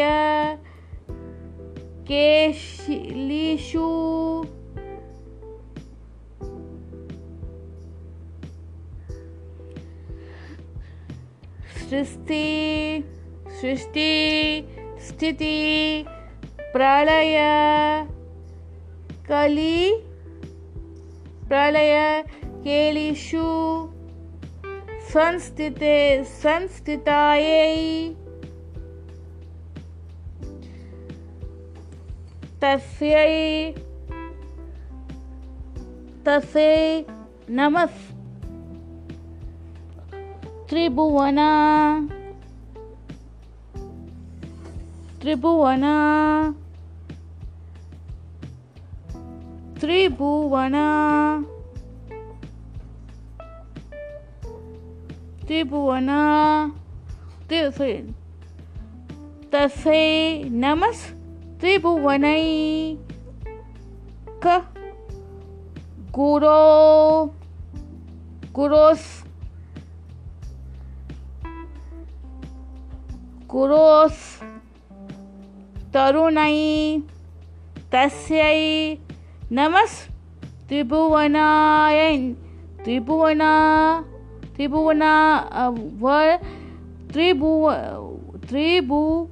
केशलिषु 2.08 3.88
सृष्टि 11.90 13.04
सृष्टि 13.60 14.12
स्थिति 15.10 15.56
प्रलय 16.74 17.38
कली 19.30 19.92
प्रलय 21.48 21.96
केलिषु 22.64 23.48
संस्थिते 25.12 25.96
संस्थितायै 26.32 27.70
तस्यै 32.62 33.38
तस्यै 36.26 36.76
नमस् 37.60 38.02
त्रिभुवना 40.70 41.50
त्रिभुवन 45.22 45.86
त्रिभुवन 49.82 50.76
त्रिभुवन 55.50 56.10
तसे 59.54 60.02
नमस् 60.64 61.02
त्रिभुवनै 61.62 62.42
क 64.44 64.54
गुरो 66.18 66.60
गुरोस् 68.58 69.08
गुरोस् 73.54 74.22
तरुणै 75.96 76.58
तस्यै 77.96 78.62
नमस् 79.52 79.98
त्रिभुवनाय 80.70 82.00
त्रिभुवना। 82.86 83.52
त्रिभुवना 84.59 85.13
व 86.01 86.07
त्रिभुव 87.13 87.65
त्रिभुवनैख 88.49 89.31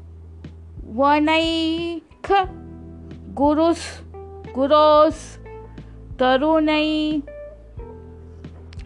gurus 3.35 3.83
gurus 4.55 5.21
tarunai 6.19 7.23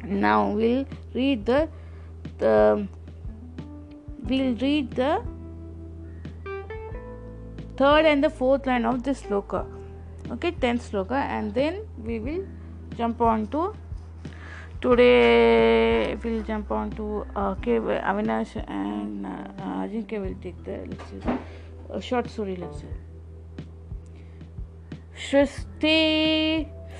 now 0.05 0.51
we'll 0.51 0.85
read 1.14 1.45
the, 1.45 1.69
the 2.39 2.87
we'll 4.29 4.55
read 4.57 4.91
the 4.93 5.23
third 7.77 8.05
and 8.05 8.23
the 8.23 8.31
fourth 8.31 8.67
line 8.67 8.85
of 8.85 9.03
this 9.03 9.23
sloka 9.23 9.64
okay 10.31 10.53
10th 10.53 10.91
sloka 10.91 11.19
and 11.39 11.53
then 11.55 11.83
we 12.05 12.21
will 12.21 12.45
jump 12.97 13.21
on 13.21 13.47
to 13.49 13.75
today 14.82 16.18
we'll 16.24 16.42
jump 16.42 16.72
on 16.72 16.90
to 16.90 17.24
uh, 17.36 17.52
okay 17.52 17.78
avinash 18.12 18.54
and 18.68 19.28
uh, 19.28 19.84
ajinkya 19.84 20.22
will 20.24 20.38
take 20.42 20.58
the 20.66 20.78
lecture 20.92 21.40
a 21.90 22.02
short 22.02 22.30
story 22.36 22.56
lecture 22.66 22.98
सृष्टि 25.22 25.98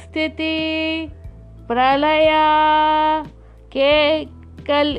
स्थिति 0.02 0.58
प्रलय 1.68 2.30
के 3.74 3.94
कल 4.68 4.90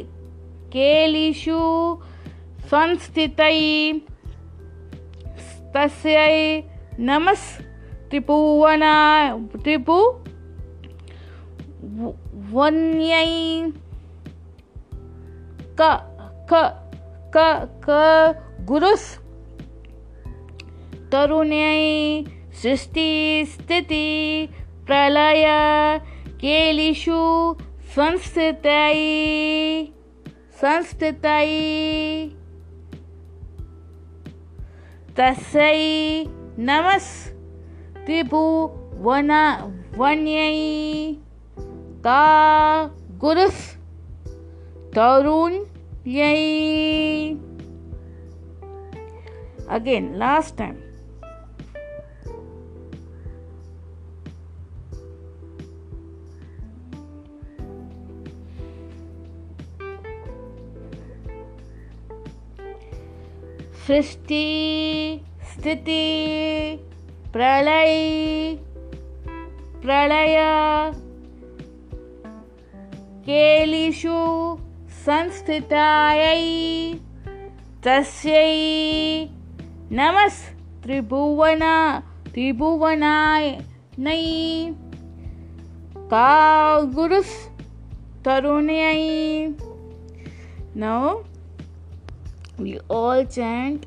केलिषु 0.73 1.61
संस्थितै 2.73 3.53
तस्यै 5.75 6.43
नमस् 7.11 7.47
त्रिभुवना 8.11 8.95
त्रिभु 9.65 9.99
वन्यै 12.53 13.31
क 15.79 15.81
क 16.51 16.53
क 17.35 17.37
क, 17.85 17.89
गुरुस्। 18.69 19.07
तरुण्यै 21.13 22.25
सृष्टि, 22.61 23.11
स्थिति, 23.53 24.07
प्रलय, 24.87 25.47
केलिषु, 26.43 27.21
संस्थितै 27.97 28.95
संस्थितै। 30.61 31.49
तस्यै 35.17 35.83
नमस्। 36.69 37.11
त्रिभुवन 38.05 39.33
वन्यै 39.99 40.57
का 42.07 42.91
गुरुस 43.19 43.77
तरुण 44.97 45.59
again 49.73 50.09
last 50.19 50.57
time 50.59 50.79
सृष्टि 63.87 64.45
स्थिति 65.53 66.05
प्रलय 67.33 67.95
प्रलय। 69.83 71.12
केलिषु 73.27 74.19
संस्थितायै 75.05 76.43
तस्यै 77.85 78.55
नमस् 79.99 80.41
त्रिभुवना 80.85 81.75
त्रिभुवनाय 82.33 83.47
नै। 84.07 84.25
का 86.13 86.31
गुरुस्तरुण्यै 86.97 89.03
नौ 90.83 90.99
we 92.61 92.73
all 92.97 93.19
chant 93.37 93.79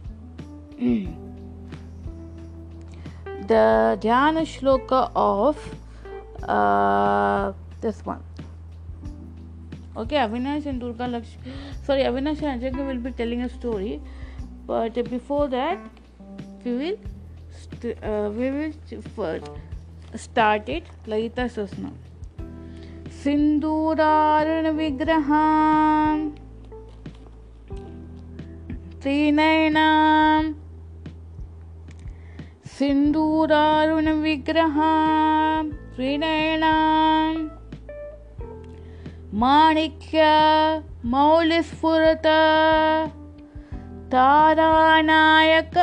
the 3.49 3.51
dhyana 4.05 4.43
shloka 4.53 4.89
of 5.25 5.61
this 7.81 7.97
one 8.07 8.19
okay 10.03 10.17
avinash 10.23 10.65
and 10.71 10.85
durga 10.85 11.07
lakshmi 11.07 11.53
sorry 11.89 12.07
avinash 12.11 12.41
and 12.41 12.61
Ajay 12.61 12.87
will 12.87 13.03
be 13.09 13.11
telling 13.11 13.43
a 13.49 13.49
story 13.49 14.01
but 14.71 15.03
before 15.09 15.47
that 15.47 15.77
we 16.63 16.73
will 16.81 16.97
st- 17.61 18.03
uh, 18.03 18.29
we 18.39 18.49
will 18.57 18.73
first 19.19 19.51
start 20.25 20.75
it 20.79 20.91
lalita 21.13 21.47
sasna 21.59 21.93
सिन्दूरारुण 23.25 24.67
विग्रहां 24.77 26.17
त्रिनयनां 29.03 30.43
सिन्दूरारुण 32.75 34.11
विग्रहां 34.27 35.63
त्रिनयनां 35.95 37.54
माणिक्य 39.35 40.21
मौलिस्फुरत। 41.05 42.27
तारानायक 44.11 45.77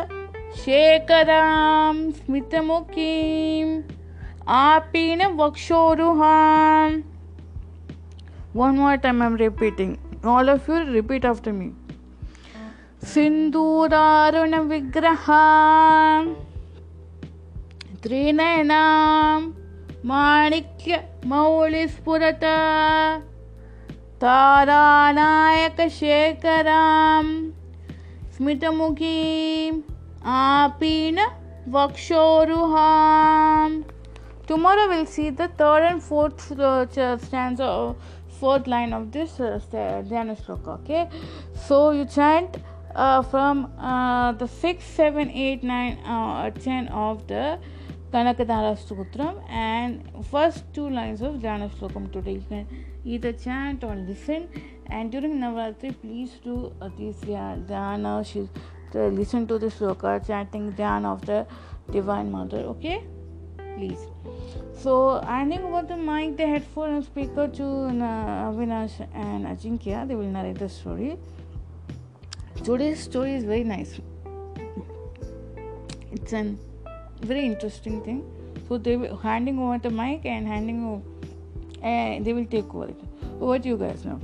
शेखरां 0.57 2.11
स्मितमुखीम्। 2.11 3.83
आपीन 4.49 5.27
वक्षोरुहाम्। 5.27 7.03
One 8.57 8.77
more 8.79 8.97
time, 9.03 9.23
I'm 9.23 9.37
repeating. 9.41 9.91
All 10.27 10.49
of 10.49 10.61
you, 10.71 11.01
repeat 11.01 11.25
after 11.35 11.53
me. 11.61 11.69
सिन्दूरारुण 13.05 14.55
विग्रहां 14.55 16.35
त्रिनयनां 18.03 19.53
माणिक्य 20.05 21.05
मौलिस्फुरत। 21.27 22.41
Uh, 36.99 37.19
stanza 37.19 37.65
of 37.65 37.97
fourth 38.39 38.69
line 38.69 38.93
of 38.93 39.11
this 39.11 39.41
uh, 39.41 39.59
Dhyana 39.73 40.41
Shloka. 40.41 40.69
Okay, 40.81 41.09
so 41.67 41.91
you 41.91 42.05
chant 42.05 42.59
uh, 42.95 43.23
from 43.23 43.73
uh, 43.77 44.31
the 44.31 44.47
6, 44.47 44.85
7, 44.85 45.31
8, 45.31 45.65
9, 45.65 45.99
uh, 46.05 46.51
10 46.51 46.89
of 46.89 47.27
the 47.27 47.59
Kanakadara 48.13 48.79
Sutram 48.79 49.43
and 49.51 50.05
first 50.31 50.63
two 50.73 50.89
lines 50.89 51.23
of 51.23 51.37
Dhyana 51.37 51.69
Shlokam 51.71 52.13
today. 52.13 52.35
You 52.35 52.45
can 52.49 52.67
either 53.05 53.33
chant 53.33 53.85
or 53.85 53.95
listen. 53.95 54.49
And 54.87 55.11
during 55.11 55.41
Navratri, 55.41 55.95
please 56.01 56.33
do 56.45 56.73
this 56.99 57.17
Dhyana, 57.21 58.49
uh, 58.95 59.07
listen 59.07 59.47
to 59.47 59.59
the 59.59 59.69
Shloka, 59.69 60.27
chanting 60.27 60.73
Dhyana 60.73 61.15
of 61.15 61.25
the 61.25 61.47
Divine 61.91 62.31
Mother. 62.31 62.59
Okay, 62.59 63.03
please. 63.77 64.07
So, 64.77 65.21
handing 65.21 65.63
over 65.63 65.87
the 65.87 65.97
mic, 65.97 66.37
the 66.37 66.47
headphone 66.47 66.95
and 66.97 67.05
speaker 67.05 67.49
to 67.49 67.63
Avinash 67.63 69.09
and 69.15 69.47
Ajinkya, 69.47 70.07
they 70.07 70.15
will 70.15 70.25
narrate 70.27 70.59
the 70.59 70.69
story. 70.69 71.17
Today's 72.63 73.01
story 73.01 73.35
is 73.35 73.45
very 73.45 73.65
nice. 73.65 73.99
It's 76.11 76.33
a 76.33 76.55
very 77.23 77.47
interesting 77.47 78.03
thing. 78.03 78.25
So, 78.69 78.77
they 78.77 78.97
will 78.97 79.17
handing 79.17 79.59
over 79.59 79.79
the 79.79 79.91
mic 79.91 80.27
and 80.27 80.47
handing 80.47 80.85
over, 80.85 81.03
uh, 81.83 82.23
they 82.23 82.33
will 82.33 82.47
take 82.47 82.75
over 82.75 82.89
it. 82.89 83.01
Over 83.41 83.59
to 83.59 83.69
you 83.69 83.77
guys 83.77 84.05
now. 84.05 84.21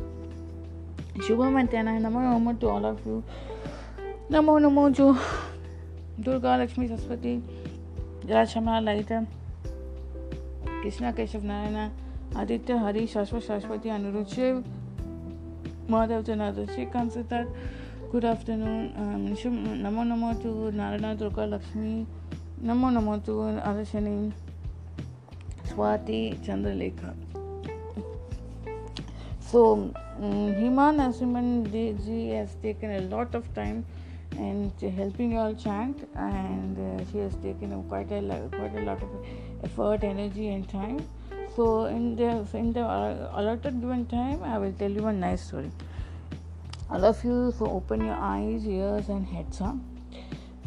Shubha 1.16 1.50
Mantana, 1.50 2.00
Namo 2.00 2.20
Namo 2.20 2.59
to 2.61 2.68
all 2.68 2.86
of 2.86 3.04
you. 3.04 3.22
Namo 4.30 4.61
Namo 4.61 4.94
to 4.94 5.16
Durga 6.20 6.56
Lakshmi 6.59 6.88
Saraswati, 6.88 7.42
Rajshama 8.26 8.82
Lalita. 8.84 9.26
Krishna 10.82 11.11
Keshav 11.12 11.44
Narayan 11.44 12.36
Aditya 12.38 12.74
Hari 12.78 13.06
Shashwat 13.12 13.42
Shashwati 13.42 13.88
Aniruddh 13.90 14.28
Shiv 14.30 14.61
Mahadev 15.90 16.20
Janardan 16.26 16.66
Shrikant 16.74 17.11
Siddharth 17.12 18.11
good 18.12 18.24
afternoon 18.24 19.34
नमो 19.82 20.02
नमो 20.14 20.32
to 20.42 20.70
Narayan 20.76 21.16
Durga 21.18 21.46
Lakshmi 21.46 22.04
नमो 22.68 22.90
नमो 22.90 23.16
to 23.26 23.40
Adarshini 23.70 24.16
Swati 25.68 26.20
Chandralekha 26.46 27.12
So, 29.51 29.72
um, 29.72 29.94
Hima 30.20 30.92
Narasimhan 30.94 31.72
ji 31.72 32.30
has 32.30 32.55
taken 32.62 32.90
a 32.90 33.01
lot 33.01 33.34
of 33.34 33.53
time 33.55 33.84
and 34.36 34.72
helping 34.80 35.38
all 35.38 35.55
chant 35.55 36.07
and 36.14 36.76
uh, 36.78 37.05
she 37.11 37.18
has 37.18 37.34
taken 37.36 37.82
quite 37.84 38.11
a 38.12 38.20
quite 38.51 38.74
a 38.76 38.82
lot 38.82 39.03
of 39.03 39.09
effort 39.64 40.05
energy 40.05 40.49
and 40.49 40.68
time 40.68 40.99
so 41.57 41.86
in 41.86 42.14
the 42.14 42.46
in 42.53 42.72
the 42.72 42.82
allotted 43.40 43.80
given 43.80 44.05
time 44.07 44.42
i 44.42 44.59
will 44.59 44.72
tell 44.72 44.90
you 44.90 45.07
a 45.07 45.12
nice 45.12 45.46
story 45.46 45.70
all 46.90 47.05
of 47.05 47.24
you 47.24 47.53
so 47.59 47.70
open 47.70 48.05
your 48.05 48.20
eyes 48.32 48.66
ears 48.66 49.09
and 49.09 49.26
heads 49.26 49.59
huh? 49.59 49.72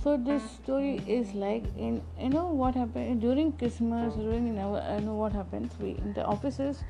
So 0.03 0.17
this 0.17 0.41
story 0.51 0.99
is 1.07 1.33
like 1.33 1.65
in 1.77 2.01
you 2.19 2.29
know 2.29 2.47
what 2.47 2.73
happened? 2.73 3.21
During 3.21 3.51
christmas 3.51 4.15
during 4.15 4.47
you 4.47 4.53
know, 4.53 4.81
you 4.97 5.05
know 5.05 5.13
what 5.13 5.31
happens? 5.31 5.71
We 5.79 5.91
in 5.91 6.13
the 6.13 6.25
offices 6.25 6.83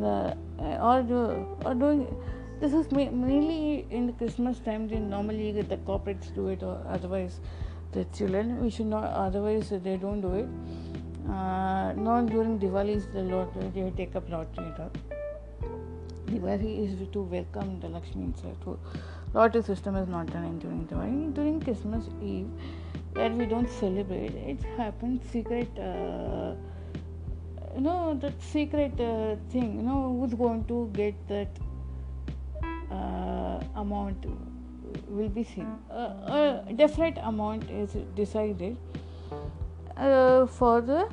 the 0.00 0.36
uh, 0.58 0.88
or 0.88 1.02
do, 1.02 1.46
or 1.64 1.74
doing 1.74 2.06
this 2.60 2.72
is 2.72 2.90
mainly 2.90 3.86
in 3.90 4.06
the 4.06 4.12
christmas 4.12 4.60
time 4.60 4.88
then 4.88 5.10
normally 5.10 5.52
the 5.52 5.76
corporates 5.76 6.34
do 6.34 6.48
it 6.48 6.62
or 6.62 6.80
otherwise 6.88 7.40
the 7.92 8.04
children 8.16 8.60
we 8.62 8.70
should 8.70 8.86
not 8.86 9.04
otherwise 9.04 9.68
they 9.70 9.96
don't 9.96 10.20
do 10.20 10.34
it. 10.34 10.48
Uh, 11.28 11.92
not 11.92 12.26
during 12.26 12.58
diwali 12.58 12.96
is 12.96 13.06
the 13.08 13.22
lord 13.22 13.48
they 13.74 13.90
take 13.96 14.16
up 14.16 14.28
lottery 14.30 14.72
diwali 16.26 16.86
is 16.86 17.08
to 17.12 17.22
welcome 17.22 17.78
the 17.80 17.88
lakshmi 17.88 18.24
inside 18.24 18.56
lottery 19.34 19.62
system 19.62 19.96
is 19.96 20.08
not 20.08 20.32
done 20.36 20.58
during 20.64 20.86
diwali 20.92 21.34
during 21.38 21.60
christmas 21.66 22.08
eve 22.22 22.48
that 23.18 23.36
we 23.40 23.46
don't 23.52 23.70
celebrate 23.80 24.40
it 24.52 24.64
happens 24.76 25.20
secret 25.34 25.84
uh, 25.90 26.54
you 27.74 27.80
know 27.88 28.00
that 28.24 28.42
secret 28.54 29.00
uh, 29.00 29.36
thing 29.54 29.76
you 29.76 29.86
know 29.90 30.00
who's 30.16 30.34
going 30.42 30.64
to 30.72 30.80
get 31.00 31.28
that 31.28 31.62
uh, 32.90 33.60
amount 33.76 34.26
will 35.08 35.28
be 35.28 35.44
seen. 35.44 35.66
Uh, 35.90 36.62
a 36.68 36.72
definite 36.74 37.18
amount 37.22 37.70
is 37.70 37.96
decided 38.14 38.76
uh, 39.96 40.46
for 40.46 40.80
the 40.80 41.08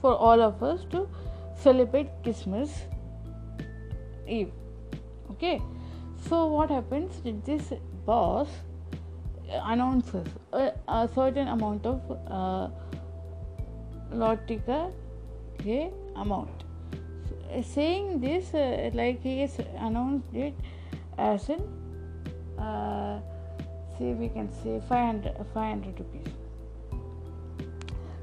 for 0.00 0.16
all 0.16 0.40
of 0.42 0.62
us 0.62 0.84
to 0.90 1.08
celebrate 1.56 2.08
Christmas 2.22 2.70
Eve. 4.26 4.50
Okay, 5.30 5.60
so, 6.28 6.46
what 6.46 6.70
happens? 6.70 7.12
This 7.44 7.72
boss 8.06 8.48
uh, 9.50 9.60
announces 9.64 10.26
a, 10.52 10.72
a 10.88 11.08
certain 11.14 11.48
amount 11.48 11.84
of 11.84 12.00
uh, 12.28 12.68
lotica 14.14 14.92
okay, 15.54 15.90
amount. 16.16 16.64
So, 17.28 17.58
uh, 17.58 17.62
saying 17.62 18.20
this, 18.20 18.54
uh, 18.54 18.90
like 18.94 19.22
he 19.22 19.40
has 19.40 19.58
announced 19.78 20.34
it 20.34 20.54
as 21.18 21.48
in, 21.48 21.60
uh, 22.58 23.20
say 23.98 24.12
we 24.12 24.28
can 24.28 24.50
say 24.62 24.80
500, 24.88 25.34
500 25.52 25.98
rupees. 25.98 26.32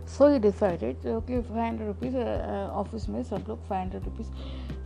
So 0.05 0.33
he 0.33 0.39
decided, 0.39 0.97
okay, 1.05 1.41
500 1.41 1.85
rupees, 1.85 2.15
uh, 2.15 2.69
uh 2.73 2.79
office 2.79 3.07
mates, 3.07 3.31
outlook 3.31 3.59
500 3.67 4.05
rupees 4.05 4.31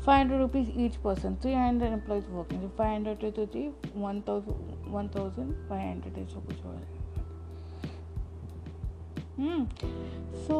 five 0.06 0.20
hundred 0.20 0.42
rupees 0.42 0.70
each 0.76 0.96
person 0.96 1.36
three 1.36 1.54
hundred 1.54 1.92
employees 1.94 2.24
working 2.30 2.70
five 2.70 2.94
hundred 2.94 3.34
तो 3.36 3.46
three 3.46 3.68
one 3.96 4.22
thousand 4.28 4.44
one 4.88 5.08
thousand 5.08 5.54
five 5.70 5.90
hundred 5.90 6.18
ऐसा 6.18 6.40
कुछ 6.40 6.66
हो 6.66 6.74
जाएगा 6.74 7.00
so 10.48 10.56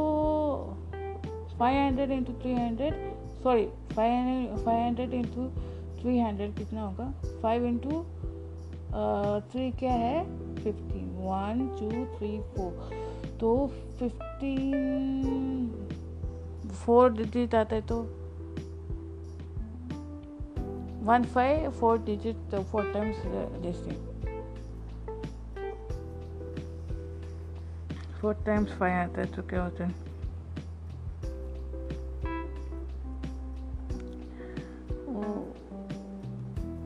five 1.60 1.78
hundred 1.86 2.12
into 2.12 2.34
three 2.34 2.54
hundred 2.54 2.94
sorry 3.44 3.66
five 3.66 4.12
hundred 4.14 4.66
five 4.66 4.84
hundred 4.84 5.14
into 5.14 5.48
three 6.02 6.20
hundred 6.20 6.56
कितना 6.56 6.82
होगा? 6.82 7.12
Five 7.42 7.66
into 7.66 8.02
three 9.52 9.72
क्या 9.72 9.94
है? 9.94 10.24
Fifteen 10.56 11.10
one 11.22 11.68
two 11.80 12.18
three 12.18 12.40
four 12.42 12.90
तो 13.40 13.68
फिफ्टीन 14.00 15.68
फोर 16.86 17.14
डिजिट 17.14 17.56
आता 17.56 17.76
है 17.76 17.82
तो 17.82 18.23
one 21.04 21.24
five 21.34 21.70
four 21.72 21.98
digit 21.98 22.56
four 22.72 22.92
times 22.94 23.26
distinct 23.62 23.98
four 28.22 28.34
times 28.46 28.72
five 28.78 28.94
आता 28.94 29.22
है 29.22 29.32
तो 29.36 29.42
क्या 29.42 29.64
होता 29.64 29.86
है? 29.86 30.02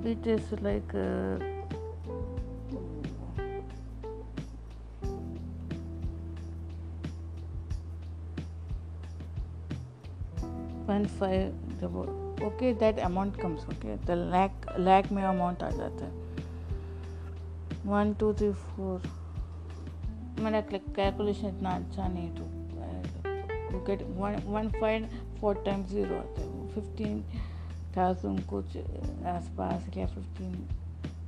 It 0.09 0.25
is 0.25 0.51
like 0.61 0.93
uh, 0.95 1.37
one 10.85 11.05
five 11.19 11.51
okay 12.45 12.73
that 12.79 12.99
amount 12.99 13.41
comes 13.41 13.65
okay 13.69 13.97
the 14.05 14.15
lakh 14.31 14.65
lakh 14.79 15.11
में 15.11 15.23
अमाउंट 15.23 15.63
आ 15.63 15.69
जाता 15.71 16.05
है। 16.05 16.11
वन 17.85 18.13
टू 18.19 18.33
थ्री 18.33 18.51
फोर 18.53 19.09
मेरा 20.41 20.61
कैलकुलेशन 20.61 21.47
इतना 21.47 21.75
अच्छा 21.75 22.07
नहीं 22.07 22.29
you 23.73 23.79
get 23.87 24.01
one 24.17 24.35
one 24.47 24.69
five 24.71 25.07
four 25.39 25.61
times 25.65 25.89
zero 25.89 26.15
आता 26.15 26.41
है। 26.41 26.67
फिफ्टीन 26.69 27.23
थाउज़ेंड 27.97 28.45
कुछ 28.47 28.77
आसपास 29.27 29.89
क्या 29.93 30.05
fifteen 30.07 30.53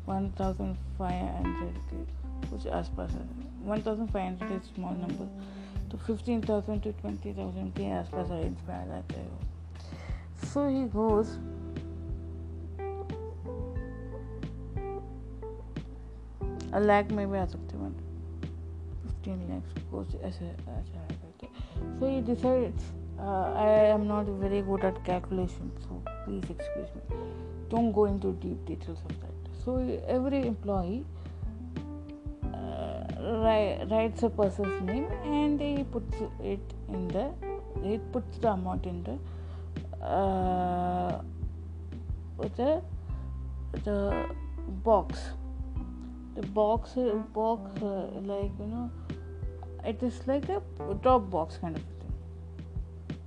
one 0.08 0.30
thousand 0.40 0.76
five 0.98 1.26
hundred 1.36 1.78
के 1.90 2.50
कुछ 2.50 2.68
आसपास 2.80 3.12
है। 3.12 3.28
One 3.70 3.82
thousand 3.86 4.10
five 4.10 4.26
hundred 4.26 4.62
small 4.64 4.96
number 4.98 5.88
तो 5.92 5.98
fifteen 5.98 6.42
thousand 6.50 6.84
two 6.84 6.92
twenty 7.02 7.34
thousand 7.38 7.74
के 7.74 7.92
आसपास 7.92 8.28
रेंज 8.32 8.58
में 8.68 8.76
आ 8.76 8.86
जाते 8.86 9.22
हो 9.22 9.38
सो 10.46 10.68
ही 10.68 10.84
गोज 10.96 11.38
लैक 16.88 17.12
में 17.12 17.30
भी 17.32 17.38
आ 17.38 17.46
सकते 17.46 17.78
वन 17.78 17.94
फिफ्टीन 19.02 19.40
लैक्स 19.50 19.84
कुछ 19.92 20.16
ऐसे 20.16 20.46
ऐसा 20.46 21.02
आ 21.02 21.08
करके 21.08 21.48
so 22.00 22.06
he 22.06 22.22
decides 22.32 22.92
I 23.20 23.90
am 23.90 24.04
not 24.14 24.30
very 24.44 24.62
good 24.62 24.84
at 24.86 25.04
calculation 25.06 25.70
so 25.80 26.02
please 26.30 26.50
excuse 26.54 26.90
me 26.96 27.20
don't 27.70 27.92
go 27.92 28.06
into 28.06 28.32
deep 28.42 28.66
details 28.66 29.00
of 29.10 29.14
that 29.22 29.48
so 29.62 29.78
every 30.16 30.42
employee 30.48 31.06
uh, 32.54 33.00
writes 33.92 34.24
a 34.24 34.30
person's 34.30 34.82
name 34.90 35.08
and 35.38 35.62
he 35.62 35.84
puts 35.96 36.22
it 36.54 36.76
in 36.88 37.08
the 37.16 37.26
he 37.84 37.98
puts 38.14 38.38
the 38.46 38.52
amount 38.52 38.86
in 38.86 39.02
the 39.10 39.18
uh, 40.02 41.22
the 42.58 42.82
the 43.84 44.26
box. 44.84 45.20
The 46.36 46.48
box 46.48 46.92
box 47.34 47.82
uh, 47.82 48.08
like 48.22 48.52
you 48.60 48.68
know 48.68 48.92
it 49.86 50.02
is 50.04 50.22
like 50.28 50.48
a 50.50 50.62
drop 51.02 51.30
box 51.30 51.58
kind 51.58 51.76
of 51.76 51.84
thing. 51.84 53.18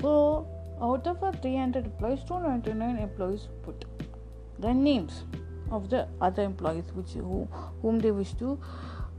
So 0.00 0.46
out 0.80 1.06
of 1.06 1.22
our 1.22 1.32
300 1.32 1.86
employees, 1.86 2.20
299 2.28 2.98
employees 2.98 3.48
put 3.62 3.84
the 4.58 4.72
names 4.74 5.24
of 5.70 5.88
the 5.90 6.06
other 6.20 6.42
employees 6.42 6.84
which 6.94 7.12
who, 7.12 7.48
whom 7.82 7.98
they 7.98 8.10
wish 8.10 8.32
to 8.34 8.58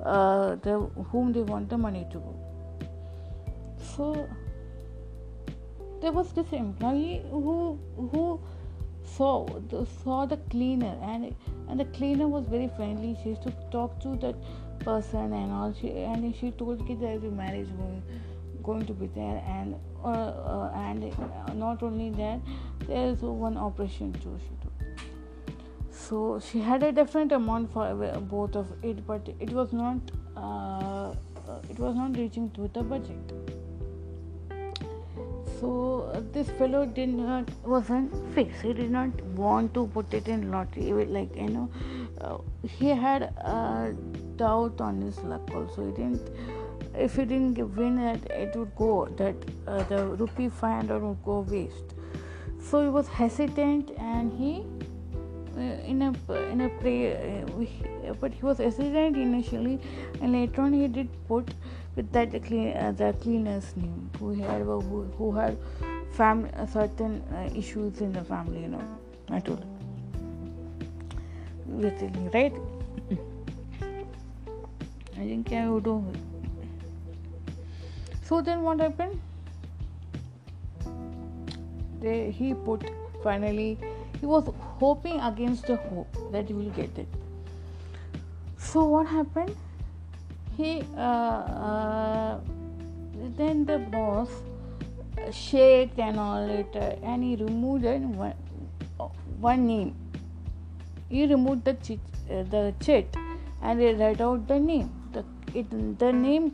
uh, 0.04 0.56
the 0.56 0.80
whom 1.12 1.34
they 1.34 1.42
want 1.42 1.70
the 1.70 1.78
money 1.78 2.06
to. 2.12 2.20
Go. 2.20 2.36
So 3.96 4.30
there 6.02 6.12
was 6.12 6.32
this 6.34 6.52
employee 6.52 7.24
who 7.30 7.80
who 8.12 8.40
saw 9.04 9.46
the, 9.70 9.86
saw 10.04 10.26
the 10.26 10.38
cleaner 10.52 10.96
and 11.02 11.36
and 11.70 11.80
the 11.80 11.86
cleaner 11.86 12.28
was 12.28 12.46
very 12.46 12.70
friendly. 12.76 13.18
She 13.24 13.30
used 13.30 13.44
to 13.44 13.54
talk 13.72 14.00
to 14.02 14.16
that 14.18 14.36
person 14.80 15.34
and 15.34 15.52
all. 15.52 15.74
She 15.80 15.92
and 15.92 16.36
she 16.36 16.52
told 16.52 16.88
that 16.88 17.00
there 17.00 17.16
is 17.16 17.24
a 17.24 17.32
marriage 17.32 17.70
going 17.78 18.02
going 18.64 18.86
to 18.86 18.94
be 18.94 19.08
there 19.08 19.42
and 19.48 19.76
uh, 20.04 20.10
uh, 20.10 20.72
and 20.76 21.04
uh, 21.04 21.54
not 21.54 21.82
only 21.82 22.10
that 22.12 22.40
there 22.88 23.08
is 23.12 23.22
one 23.22 23.58
operation 23.58 24.12
too 24.24 24.38
she 24.46 24.56
took 24.64 25.00
so 25.90 26.40
she 26.48 26.60
had 26.60 26.84
a 26.84 26.92
different 26.92 27.32
amount 27.32 27.72
for 27.72 27.86
both 28.34 28.56
of 28.56 28.68
it 28.84 29.06
but 29.08 29.30
it 29.40 29.52
was 29.52 29.74
not 29.74 30.12
uh, 30.36 31.14
it 31.70 31.80
was 31.80 31.96
not 31.96 32.18
reaching 32.18 32.50
to 32.52 32.70
the 32.74 32.84
budget 32.84 33.34
so 35.60 36.12
uh, 36.14 36.22
this 36.32 36.50
fellow 36.52 36.86
did 36.86 37.10
not 37.10 37.50
wasn't 37.64 38.14
fixed. 38.34 38.62
He 38.62 38.74
did 38.74 38.92
not 38.92 39.22
want 39.44 39.74
to 39.74 39.88
put 39.88 40.14
it 40.14 40.28
in 40.28 40.52
lottery. 40.52 41.06
Like 41.06 41.36
you 41.36 41.50
know 41.50 41.70
uh, 42.22 42.38
he 42.68 42.90
had 42.90 43.24
a 43.24 43.96
doubt 44.36 44.82
on 44.82 45.02
his 45.02 45.18
luck 45.20 45.50
also. 45.54 45.86
He 45.88 45.92
didn't 45.92 46.30
if 46.96 47.16
he 47.16 47.26
didn't 47.26 47.76
win 47.76 48.00
it, 48.00 48.26
it 48.32 48.56
would 48.56 48.76
go 48.76 49.08
that 49.18 49.36
uh, 49.68 49.84
the 49.84 50.08
rupee 50.08 50.50
500 50.50 51.02
would 51.02 51.24
go 51.24 51.42
waste. 51.42 51.94
So 52.60 52.84
he 52.84 52.90
was 52.90 53.08
hesitant, 53.08 53.92
and 53.98 54.34
he 54.34 54.66
uh, 55.56 55.62
in 55.62 56.02
a 56.02 56.34
in 56.52 56.62
a 56.62 56.70
play 56.82 57.16
uh, 57.16 57.46
but 58.20 58.34
he 58.34 58.42
was 58.42 58.58
hesitant 58.58 59.18
initially, 59.18 59.80
and 60.22 60.34
later 60.34 60.62
on 60.62 60.74
he 60.74 60.88
did 60.88 61.10
put 61.28 61.54
with 61.96 62.12
that 62.12 62.32
clean, 62.46 62.76
uh, 62.78 62.92
the 62.92 63.14
cleaner's 63.22 63.76
name 63.76 64.10
who 64.20 64.34
had 64.34 64.62
who, 64.62 65.04
who 65.18 65.32
had 65.32 65.58
uh, 66.20 66.66
certain 66.66 67.22
uh, 67.34 67.50
issues 67.56 68.02
in 68.02 68.14
the 68.14 68.24
family. 68.24 68.62
You 68.62 68.70
know, 68.70 68.84
I 69.30 69.40
told 69.40 69.66
with 71.66 72.02
it, 72.02 72.12
right? 72.34 72.54
I 75.16 75.20
think 75.20 75.52
I 75.52 75.70
would 75.70 75.84
do. 75.84 76.06
So 78.24 78.42
then 78.42 78.62
what 78.62 78.80
happened? 78.80 79.20
They, 82.00 82.30
he 82.30 82.54
put 82.54 82.84
finally 83.24 83.78
he 84.20 84.26
was 84.26 84.48
hoping 84.80 85.20
against 85.20 85.66
the 85.68 85.76
hope 85.76 86.16
that 86.32 86.48
he 86.48 86.54
will 86.54 86.70
get 86.70 86.98
it. 86.98 87.08
So 88.72 88.84
what 88.84 89.08
happened? 89.08 89.56
He 90.58 90.84
uh, 90.96 91.00
uh, 91.00 92.40
then 93.38 93.66
the 93.66 93.78
boss 93.78 94.30
shaked 95.32 95.98
and 96.00 96.20
all 96.20 96.50
it, 96.50 96.76
uh, 96.76 96.96
and 97.02 97.24
he 97.24 97.38
removed 97.38 97.86
one, 97.86 98.34
one 99.40 99.68
name. 99.68 99.96
He 101.08 101.26
removed 101.28 101.64
the 101.64 101.76
chit, 101.76 102.00
uh, 102.30 102.44
the 102.44 102.74
chit 102.82 103.16
and 103.62 103.80
he 103.80 103.94
read 103.94 104.22
out 104.22 104.46
the 104.50 104.60
name. 104.60 104.92
The 105.14 105.24
it, 105.54 106.00
the 106.00 106.12
name 106.12 106.54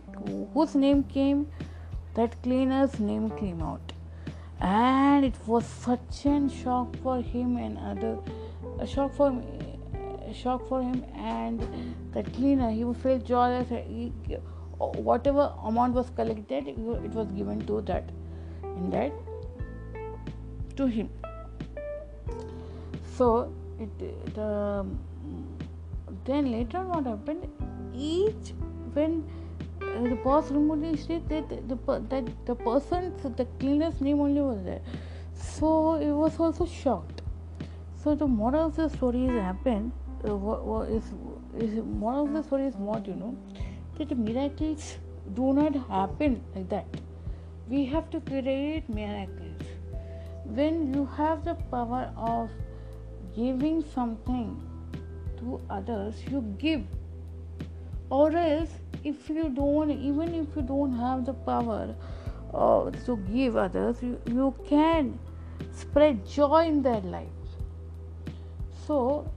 whose 0.53 0.75
name 0.75 1.03
came, 1.05 1.47
that 2.13 2.41
cleaner's 2.43 2.99
name 2.99 3.31
came 3.31 3.63
out 3.63 3.91
and 4.61 5.25
it 5.25 5.35
was 5.47 5.65
such 5.65 6.25
a 6.27 6.47
shock 6.47 6.95
for 6.97 7.21
him 7.21 7.57
and 7.57 7.77
other 7.79 8.19
a 8.79 8.85
shock 8.85 9.15
for 9.15 9.33
a 10.29 10.33
shock 10.33 10.67
for 10.69 10.81
him 10.81 11.03
and 11.15 11.61
the 12.13 12.23
cleaner 12.23 12.69
he 12.71 12.83
would 12.83 12.97
feel 12.97 13.19
joyous 13.19 13.69
he, 13.69 14.11
uh, 14.33 14.85
whatever 15.09 15.51
amount 15.65 15.93
was 15.93 16.09
collected 16.11 16.67
it 16.67 16.77
was 17.21 17.31
given 17.31 17.65
to 17.65 17.81
that 17.81 18.09
in 18.63 18.89
that 18.89 19.11
to 20.75 20.85
him 20.85 21.09
so 23.17 23.51
it 23.79 24.35
the 24.35 24.49
um, 24.49 24.99
then 26.25 26.51
later 26.51 26.77
on 26.77 26.89
what 26.89 27.05
happened 27.05 27.47
each 27.93 28.53
when 28.93 29.23
uh, 29.81 30.01
the 30.03 30.15
boss 30.23 30.51
removed 30.51 30.83
his 30.83 31.07
that 31.07 31.49
the, 31.49 31.77
that 32.09 32.45
the 32.45 32.55
person, 32.55 33.13
the 33.35 33.45
cleaner's 33.59 33.99
name 34.01 34.19
only 34.19 34.41
was 34.41 34.63
there. 34.63 34.81
So 35.33 35.95
it 35.95 36.11
was 36.11 36.39
also 36.39 36.65
shocked. 36.65 37.21
So 38.03 38.15
the 38.15 38.27
moral 38.27 38.67
of 38.67 38.75
the 38.75 38.89
story 38.89 39.25
is 39.25 39.31
happened. 39.31 39.91
Is, 40.23 41.03
is 41.59 41.83
moral 41.83 42.25
of 42.25 42.33
the 42.33 42.43
story 42.43 42.65
is 42.65 42.75
what 42.75 43.05
you 43.05 43.13
know 43.13 43.35
that 43.97 44.17
miracles 44.17 44.97
do 45.33 45.53
not 45.53 45.75
happen 45.89 46.41
like 46.55 46.69
that. 46.69 46.85
We 47.67 47.85
have 47.85 48.09
to 48.11 48.21
create 48.21 48.87
miracles. 48.87 49.61
When 50.45 50.93
you 50.93 51.05
have 51.17 51.43
the 51.43 51.55
power 51.55 52.09
of 52.15 52.49
giving 53.35 53.83
something 53.93 54.61
to 55.39 55.59
others, 55.69 56.15
you 56.31 56.41
give, 56.57 56.83
or 58.09 58.31
else 58.31 58.69
if 59.03 59.29
you 59.29 59.49
don't 59.49 59.91
even 59.91 60.33
if 60.33 60.55
you 60.55 60.61
don't 60.61 60.97
have 60.97 61.25
the 61.25 61.33
power 61.33 61.95
uh, 62.53 62.91
to 63.05 63.17
give 63.31 63.57
others 63.57 64.01
you, 64.01 64.19
you 64.27 64.55
can 64.67 65.19
spread 65.71 66.25
joy 66.25 66.67
in 66.67 66.81
their 66.81 67.01
life 67.01 67.27
so 68.87 69.29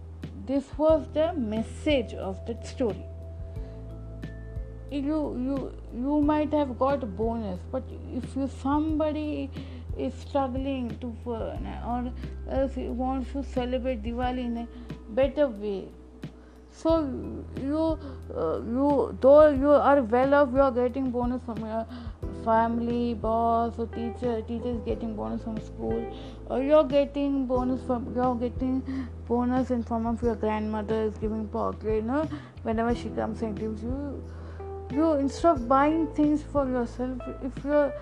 this 0.47 0.65
was 0.79 1.07
the 1.13 1.33
message 1.35 2.15
of 2.15 2.45
that 2.47 2.67
story. 2.67 3.05
You 4.91 5.19
you 5.47 5.73
you 5.95 6.21
might 6.21 6.53
have 6.53 6.79
got 6.79 7.03
a 7.03 7.07
bonus 7.07 7.61
but 7.73 7.83
if 8.15 8.37
you 8.37 8.49
somebody 8.63 9.51
is 9.99 10.15
struggling 10.15 10.91
to 11.01 11.13
or 11.27 12.13
else 12.49 12.77
wants 12.77 13.33
to 13.33 13.43
celebrate 13.43 14.03
diwali 14.03 14.45
in 14.45 14.59
a 14.59 14.69
better 15.11 15.49
way. 15.49 15.89
So 16.71 16.95
you 17.61 17.99
uh, 18.37 18.61
you 18.61 19.19
though 19.21 19.49
you 19.49 19.71
are 19.71 20.03
well 20.03 20.35
off 20.35 20.51
you 20.53 20.61
are 20.61 20.71
getting 20.71 21.11
bonus 21.11 21.43
from 21.45 21.59
your 21.65 21.87
family 22.45 23.15
boss 23.15 23.79
or 23.79 23.87
teacher 23.87 24.41
teachers 24.43 24.81
getting 24.85 25.17
bonus 25.17 25.43
from 25.43 25.59
school 25.61 26.03
or 26.49 26.63
you're 26.63 26.85
getting 26.85 27.47
bonus 27.47 27.81
from 27.83 28.13
you're 28.15 28.35
getting 28.35 28.83
bonus 29.29 29.71
in 29.71 29.83
form 29.83 30.07
of 30.07 30.23
your 30.23 30.35
grandmother 30.35 31.03
is 31.03 31.17
giving 31.19 31.47
pocket 31.49 31.95
you 31.95 32.03
know 32.03 32.29
whenever 32.63 32.95
she 32.95 33.09
comes 33.11 33.43
and 33.43 33.59
gives 33.59 33.83
you 33.83 34.23
you 34.91 35.13
instead 35.15 35.51
of 35.51 35.69
buying 35.69 36.07
things 36.19 36.43
for 36.53 36.69
yourself 36.69 37.19
if 37.43 37.65
you're 37.65 37.93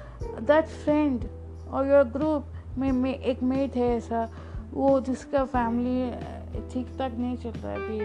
that 0.42 0.68
friend 0.68 1.28
or 1.72 1.86
your 1.86 2.05
group 2.05 2.45
में 2.78 2.92
में 2.92 3.14
एक 3.14 3.42
met 3.42 3.76
है 3.76 3.88
ऐसा 3.97 4.28
वो 4.72 5.01
जिसका 5.01 5.45
family 5.45 6.11
ठीक 6.72 6.86
ठाक 6.99 7.12
नहीं 7.18 7.36
चल 7.36 7.51
रहा 7.51 7.72
है 7.72 7.76
अभी 7.78 7.99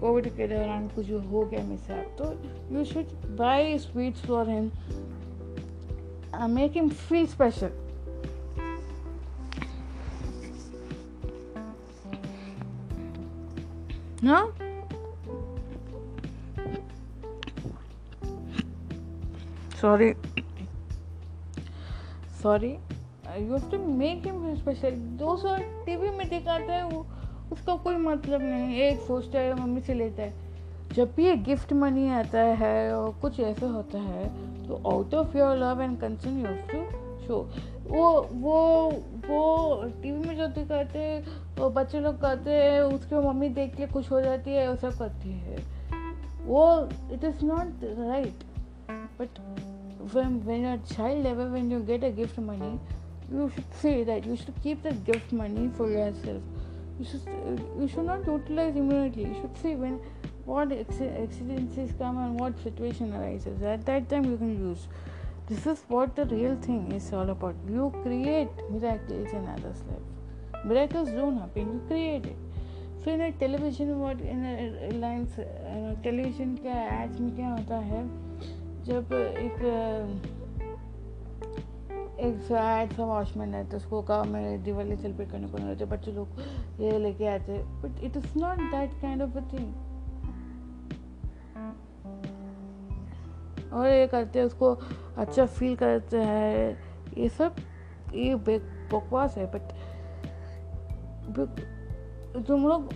कोविड 0.00 0.28
के 0.36 0.46
दौरान 0.48 0.88
कुछ 0.94 1.10
हो 1.10 1.44
गया 1.52 1.76
साथ 1.76 2.18
तो 2.18 2.32
you 2.76 2.84
should 2.84 3.12
buy 3.38 3.78
sweets 3.78 4.26
for 4.26 4.48
him 4.50 4.70
make 6.54 6.72
him 6.76 6.88
feel 6.88 7.26
special 7.26 7.70
No? 14.22 14.52
Sorry. 19.76 20.14
Sorry. 22.38 22.78
You 23.38 23.52
have 23.52 23.70
to 23.70 23.78
make 23.78 24.24
him 24.24 24.58
special. 24.58 24.92
Those 25.16 25.44
are 25.46 25.60
TV 25.86 26.10
में 26.18 26.28
दिखाते 26.28 26.72
हैं 26.72 26.82
वो 26.82 27.06
उसका 27.52 27.76
कोई 27.84 27.96
मतलब 27.96 28.42
नहीं 28.42 28.80
एक 28.82 29.00
सोचता 29.00 29.38
है 29.38 29.54
मम्मी 29.60 29.80
से 29.80 29.94
लेता 29.94 30.22
है 30.22 30.32
जब 30.94 31.14
भी 31.16 31.24
ये 31.24 31.36
गिफ्ट 31.48 31.72
मनी 31.72 32.08
आता 32.10 32.40
है 32.62 32.94
और 32.96 33.10
कुछ 33.22 33.40
ऐसा 33.40 33.66
होता 33.66 33.98
है 33.98 34.28
तो 34.66 34.82
out 34.90 35.14
of 35.14 35.36
your 35.38 35.56
love 35.56 35.82
and 35.82 35.98
concern 36.00 36.40
you 36.40 36.46
have 36.46 36.66
to 36.72 37.26
show 37.26 37.40
वो 37.86 38.10
वो 38.32 38.58
वो 39.28 39.42
टीवी 40.02 40.28
में 40.28 40.36
जो 40.36 40.46
दिखाते 40.60 41.08
तो 41.60 41.68
बच्चे 41.70 42.00
लोग 42.00 42.14
कहते 42.20 42.50
हैं, 42.50 42.80
उसके 42.82 43.16
मम्मी 43.26 43.48
देख 43.56 43.74
के 43.76 43.86
खुश 43.86 44.10
हो 44.10 44.20
जाती 44.20 44.50
है 44.50 44.68
वो 44.68 44.76
सब 44.76 44.98
करती 44.98 45.30
है। 45.30 45.56
वो 46.44 46.62
it 47.12 47.24
is 47.24 47.44
not 47.44 47.82
right 47.84 48.44
but 49.18 49.38
when 50.14 50.38
when 50.46 50.64
a 50.66 50.76
child 50.84 51.22
level 51.22 51.48
when 51.48 51.72
you 51.72 51.80
get 51.84 52.04
a 52.04 52.08
gift 52.16 52.38
money 52.40 52.70
you 53.32 53.48
should 53.48 53.72
see 53.82 53.92
that 54.04 54.26
you 54.26 54.36
should 54.36 54.62
keep 54.62 54.86
the 54.86 54.92
gift 55.06 55.34
money 55.34 55.68
for 55.78 55.90
yourself 56.22 57.00
you 57.00 57.04
should 57.04 57.80
you 57.80 57.88
should 57.88 58.04
not 58.04 58.28
utilize 58.28 58.76
immediately 58.76 59.24
you 59.24 59.34
should 59.34 59.54
say 59.62 59.74
when 59.74 60.00
what 60.46 60.72
exigencies 60.72 61.92
come 61.98 62.24
and 62.24 62.40
what 62.40 62.56
situation 62.64 63.10
arise 63.10 63.48
at 63.48 63.84
that 63.84 64.08
time 64.10 64.30
you 64.30 64.36
can 64.38 64.58
use 64.60 64.88
this 65.48 65.66
is 65.66 65.84
what 65.90 66.20
the 66.20 66.28
real 66.32 66.56
thing 66.68 66.94
is 66.94 67.14
all 67.14 67.28
about 67.28 67.70
you 67.70 67.88
create 68.02 68.62
mirage 68.70 69.12
in 69.12 69.46
others 69.46 69.82
life 69.82 70.09
miracles 70.66 71.10
don't 71.10 71.38
happen 71.38 71.68
you 71.72 71.80
create 71.88 72.26
it 72.26 72.38
so 73.04 73.10
in 73.10 73.20
a 73.20 73.28
television 73.32 73.92
what 74.00 74.18
in 74.20 74.40
a 74.44 74.56
के 76.56 76.74
ads 76.98 77.20
में 77.20 77.34
क्या 77.36 77.48
होता 77.48 77.76
है, 77.76 78.02
जब 78.84 79.12
एक 79.38 79.62
एक 82.20 82.40
sad 82.40 82.92
सा 82.92 83.04
watchman 83.04 83.54
है 83.54 83.68
तो 83.70 83.76
उसको 83.76 84.02
कहा 84.02 84.22
मेरे 84.22 84.58
दिवाली 84.58 84.96
सेलिब्रेट 84.96 85.30
करने 85.30 85.48
को 85.48 85.58
नहीं 85.58 85.68
होते 85.68 85.84
बच्चे 85.84 86.12
लोग 86.12 86.28
ये 86.80 86.98
लेके 86.98 87.26
आते 87.26 87.58
but 87.58 88.04
it 88.04 88.16
is 88.16 88.38
not 88.38 88.58
that 88.58 88.90
kind 89.02 89.22
of 89.22 89.38
a 89.38 89.42
thing 89.52 89.72
और 93.72 93.86
ये 93.86 94.06
करते 94.06 94.38
हैं, 94.38 94.46
उसको 94.46 94.74
अच्छा 95.16 95.46
फील 95.46 95.76
करते 95.76 96.16
हैं। 96.16 96.78
ये 97.18 97.28
सब, 97.28 97.56
ये 98.14 98.34
बकवास 98.34 99.36
है 99.38 99.46
बट 99.46 99.62
तुम 102.47 102.67
लोग 102.67 102.89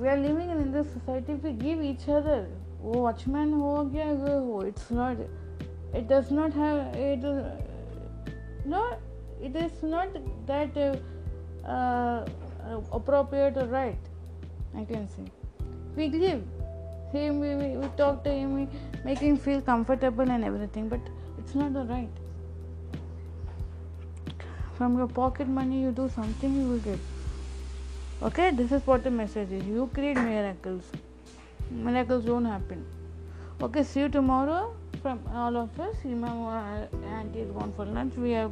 we 0.00 0.08
are 0.08 0.18
living 0.18 0.50
in 0.50 0.72
this 0.72 0.92
society 0.94 1.34
we 1.44 1.52
give 1.64 1.82
each 1.84 2.08
other 2.10 2.46
वो 2.80 3.00
वॉचमैन 3.02 3.52
हो 3.54 3.76
गया 3.84 4.12
वो 4.12 4.38
हो 4.52 4.62
it's 4.66 4.92
not 4.92 5.20
it 5.96 6.08
does 6.12 6.32
not 6.32 6.54
have 6.56 6.80
it 7.06 7.24
no 8.68 8.82
it 9.40 9.56
is 9.56 9.82
not 9.82 10.16
that 10.46 10.76
uh, 10.76 10.96
uh, 11.66 12.26
appropriate 12.92 13.56
or 13.56 13.66
right 13.66 13.98
i 14.76 14.84
can 14.84 15.08
say 15.08 15.24
we 15.96 16.08
give 16.08 16.42
him 17.12 17.40
we, 17.40 17.54
we, 17.54 17.68
we 17.76 17.88
talk 17.96 18.22
to 18.24 18.30
him 18.30 18.54
we 18.54 18.68
make 19.04 19.18
him 19.18 19.36
feel 19.36 19.60
comfortable 19.60 20.30
and 20.30 20.44
everything 20.44 20.88
but 20.88 21.00
it's 21.38 21.54
not 21.54 21.72
the 21.72 21.84
right 21.84 22.10
from 24.74 24.98
your 24.98 25.08
pocket 25.08 25.48
money 25.48 25.80
you 25.82 25.92
do 25.92 26.08
something 26.08 26.60
you 26.60 26.66
will 26.68 26.84
get 26.90 26.98
okay 28.23 28.51
this 28.51 28.71
is 28.71 28.85
what 28.87 29.03
the 29.03 29.11
message 29.11 29.51
is. 29.51 29.65
You 29.65 29.89
create 29.93 30.15
miracles. 30.15 30.83
Miracles 31.69 32.23
don't 32.25 32.45
happen. 32.45 32.85
Okay 33.61 33.83
see 33.83 34.01
you 34.01 34.09
tomorrow 34.09 34.73
from 35.01 35.19
all 35.33 35.57
of 35.57 35.79
us. 35.79 35.95
Hima 36.03 36.31
uh, 36.31 37.13
auntie 37.17 37.39
is 37.39 37.51
gone 37.51 37.73
for 37.73 37.85
lunch. 37.85 38.15
We 38.15 38.35
are 38.35 38.49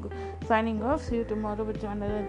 signing 0.48 0.84
off. 0.84 1.04
See 1.04 1.18
you 1.18 1.24
tomorrow 1.24 1.64
with 1.64 1.84
another 1.84 2.28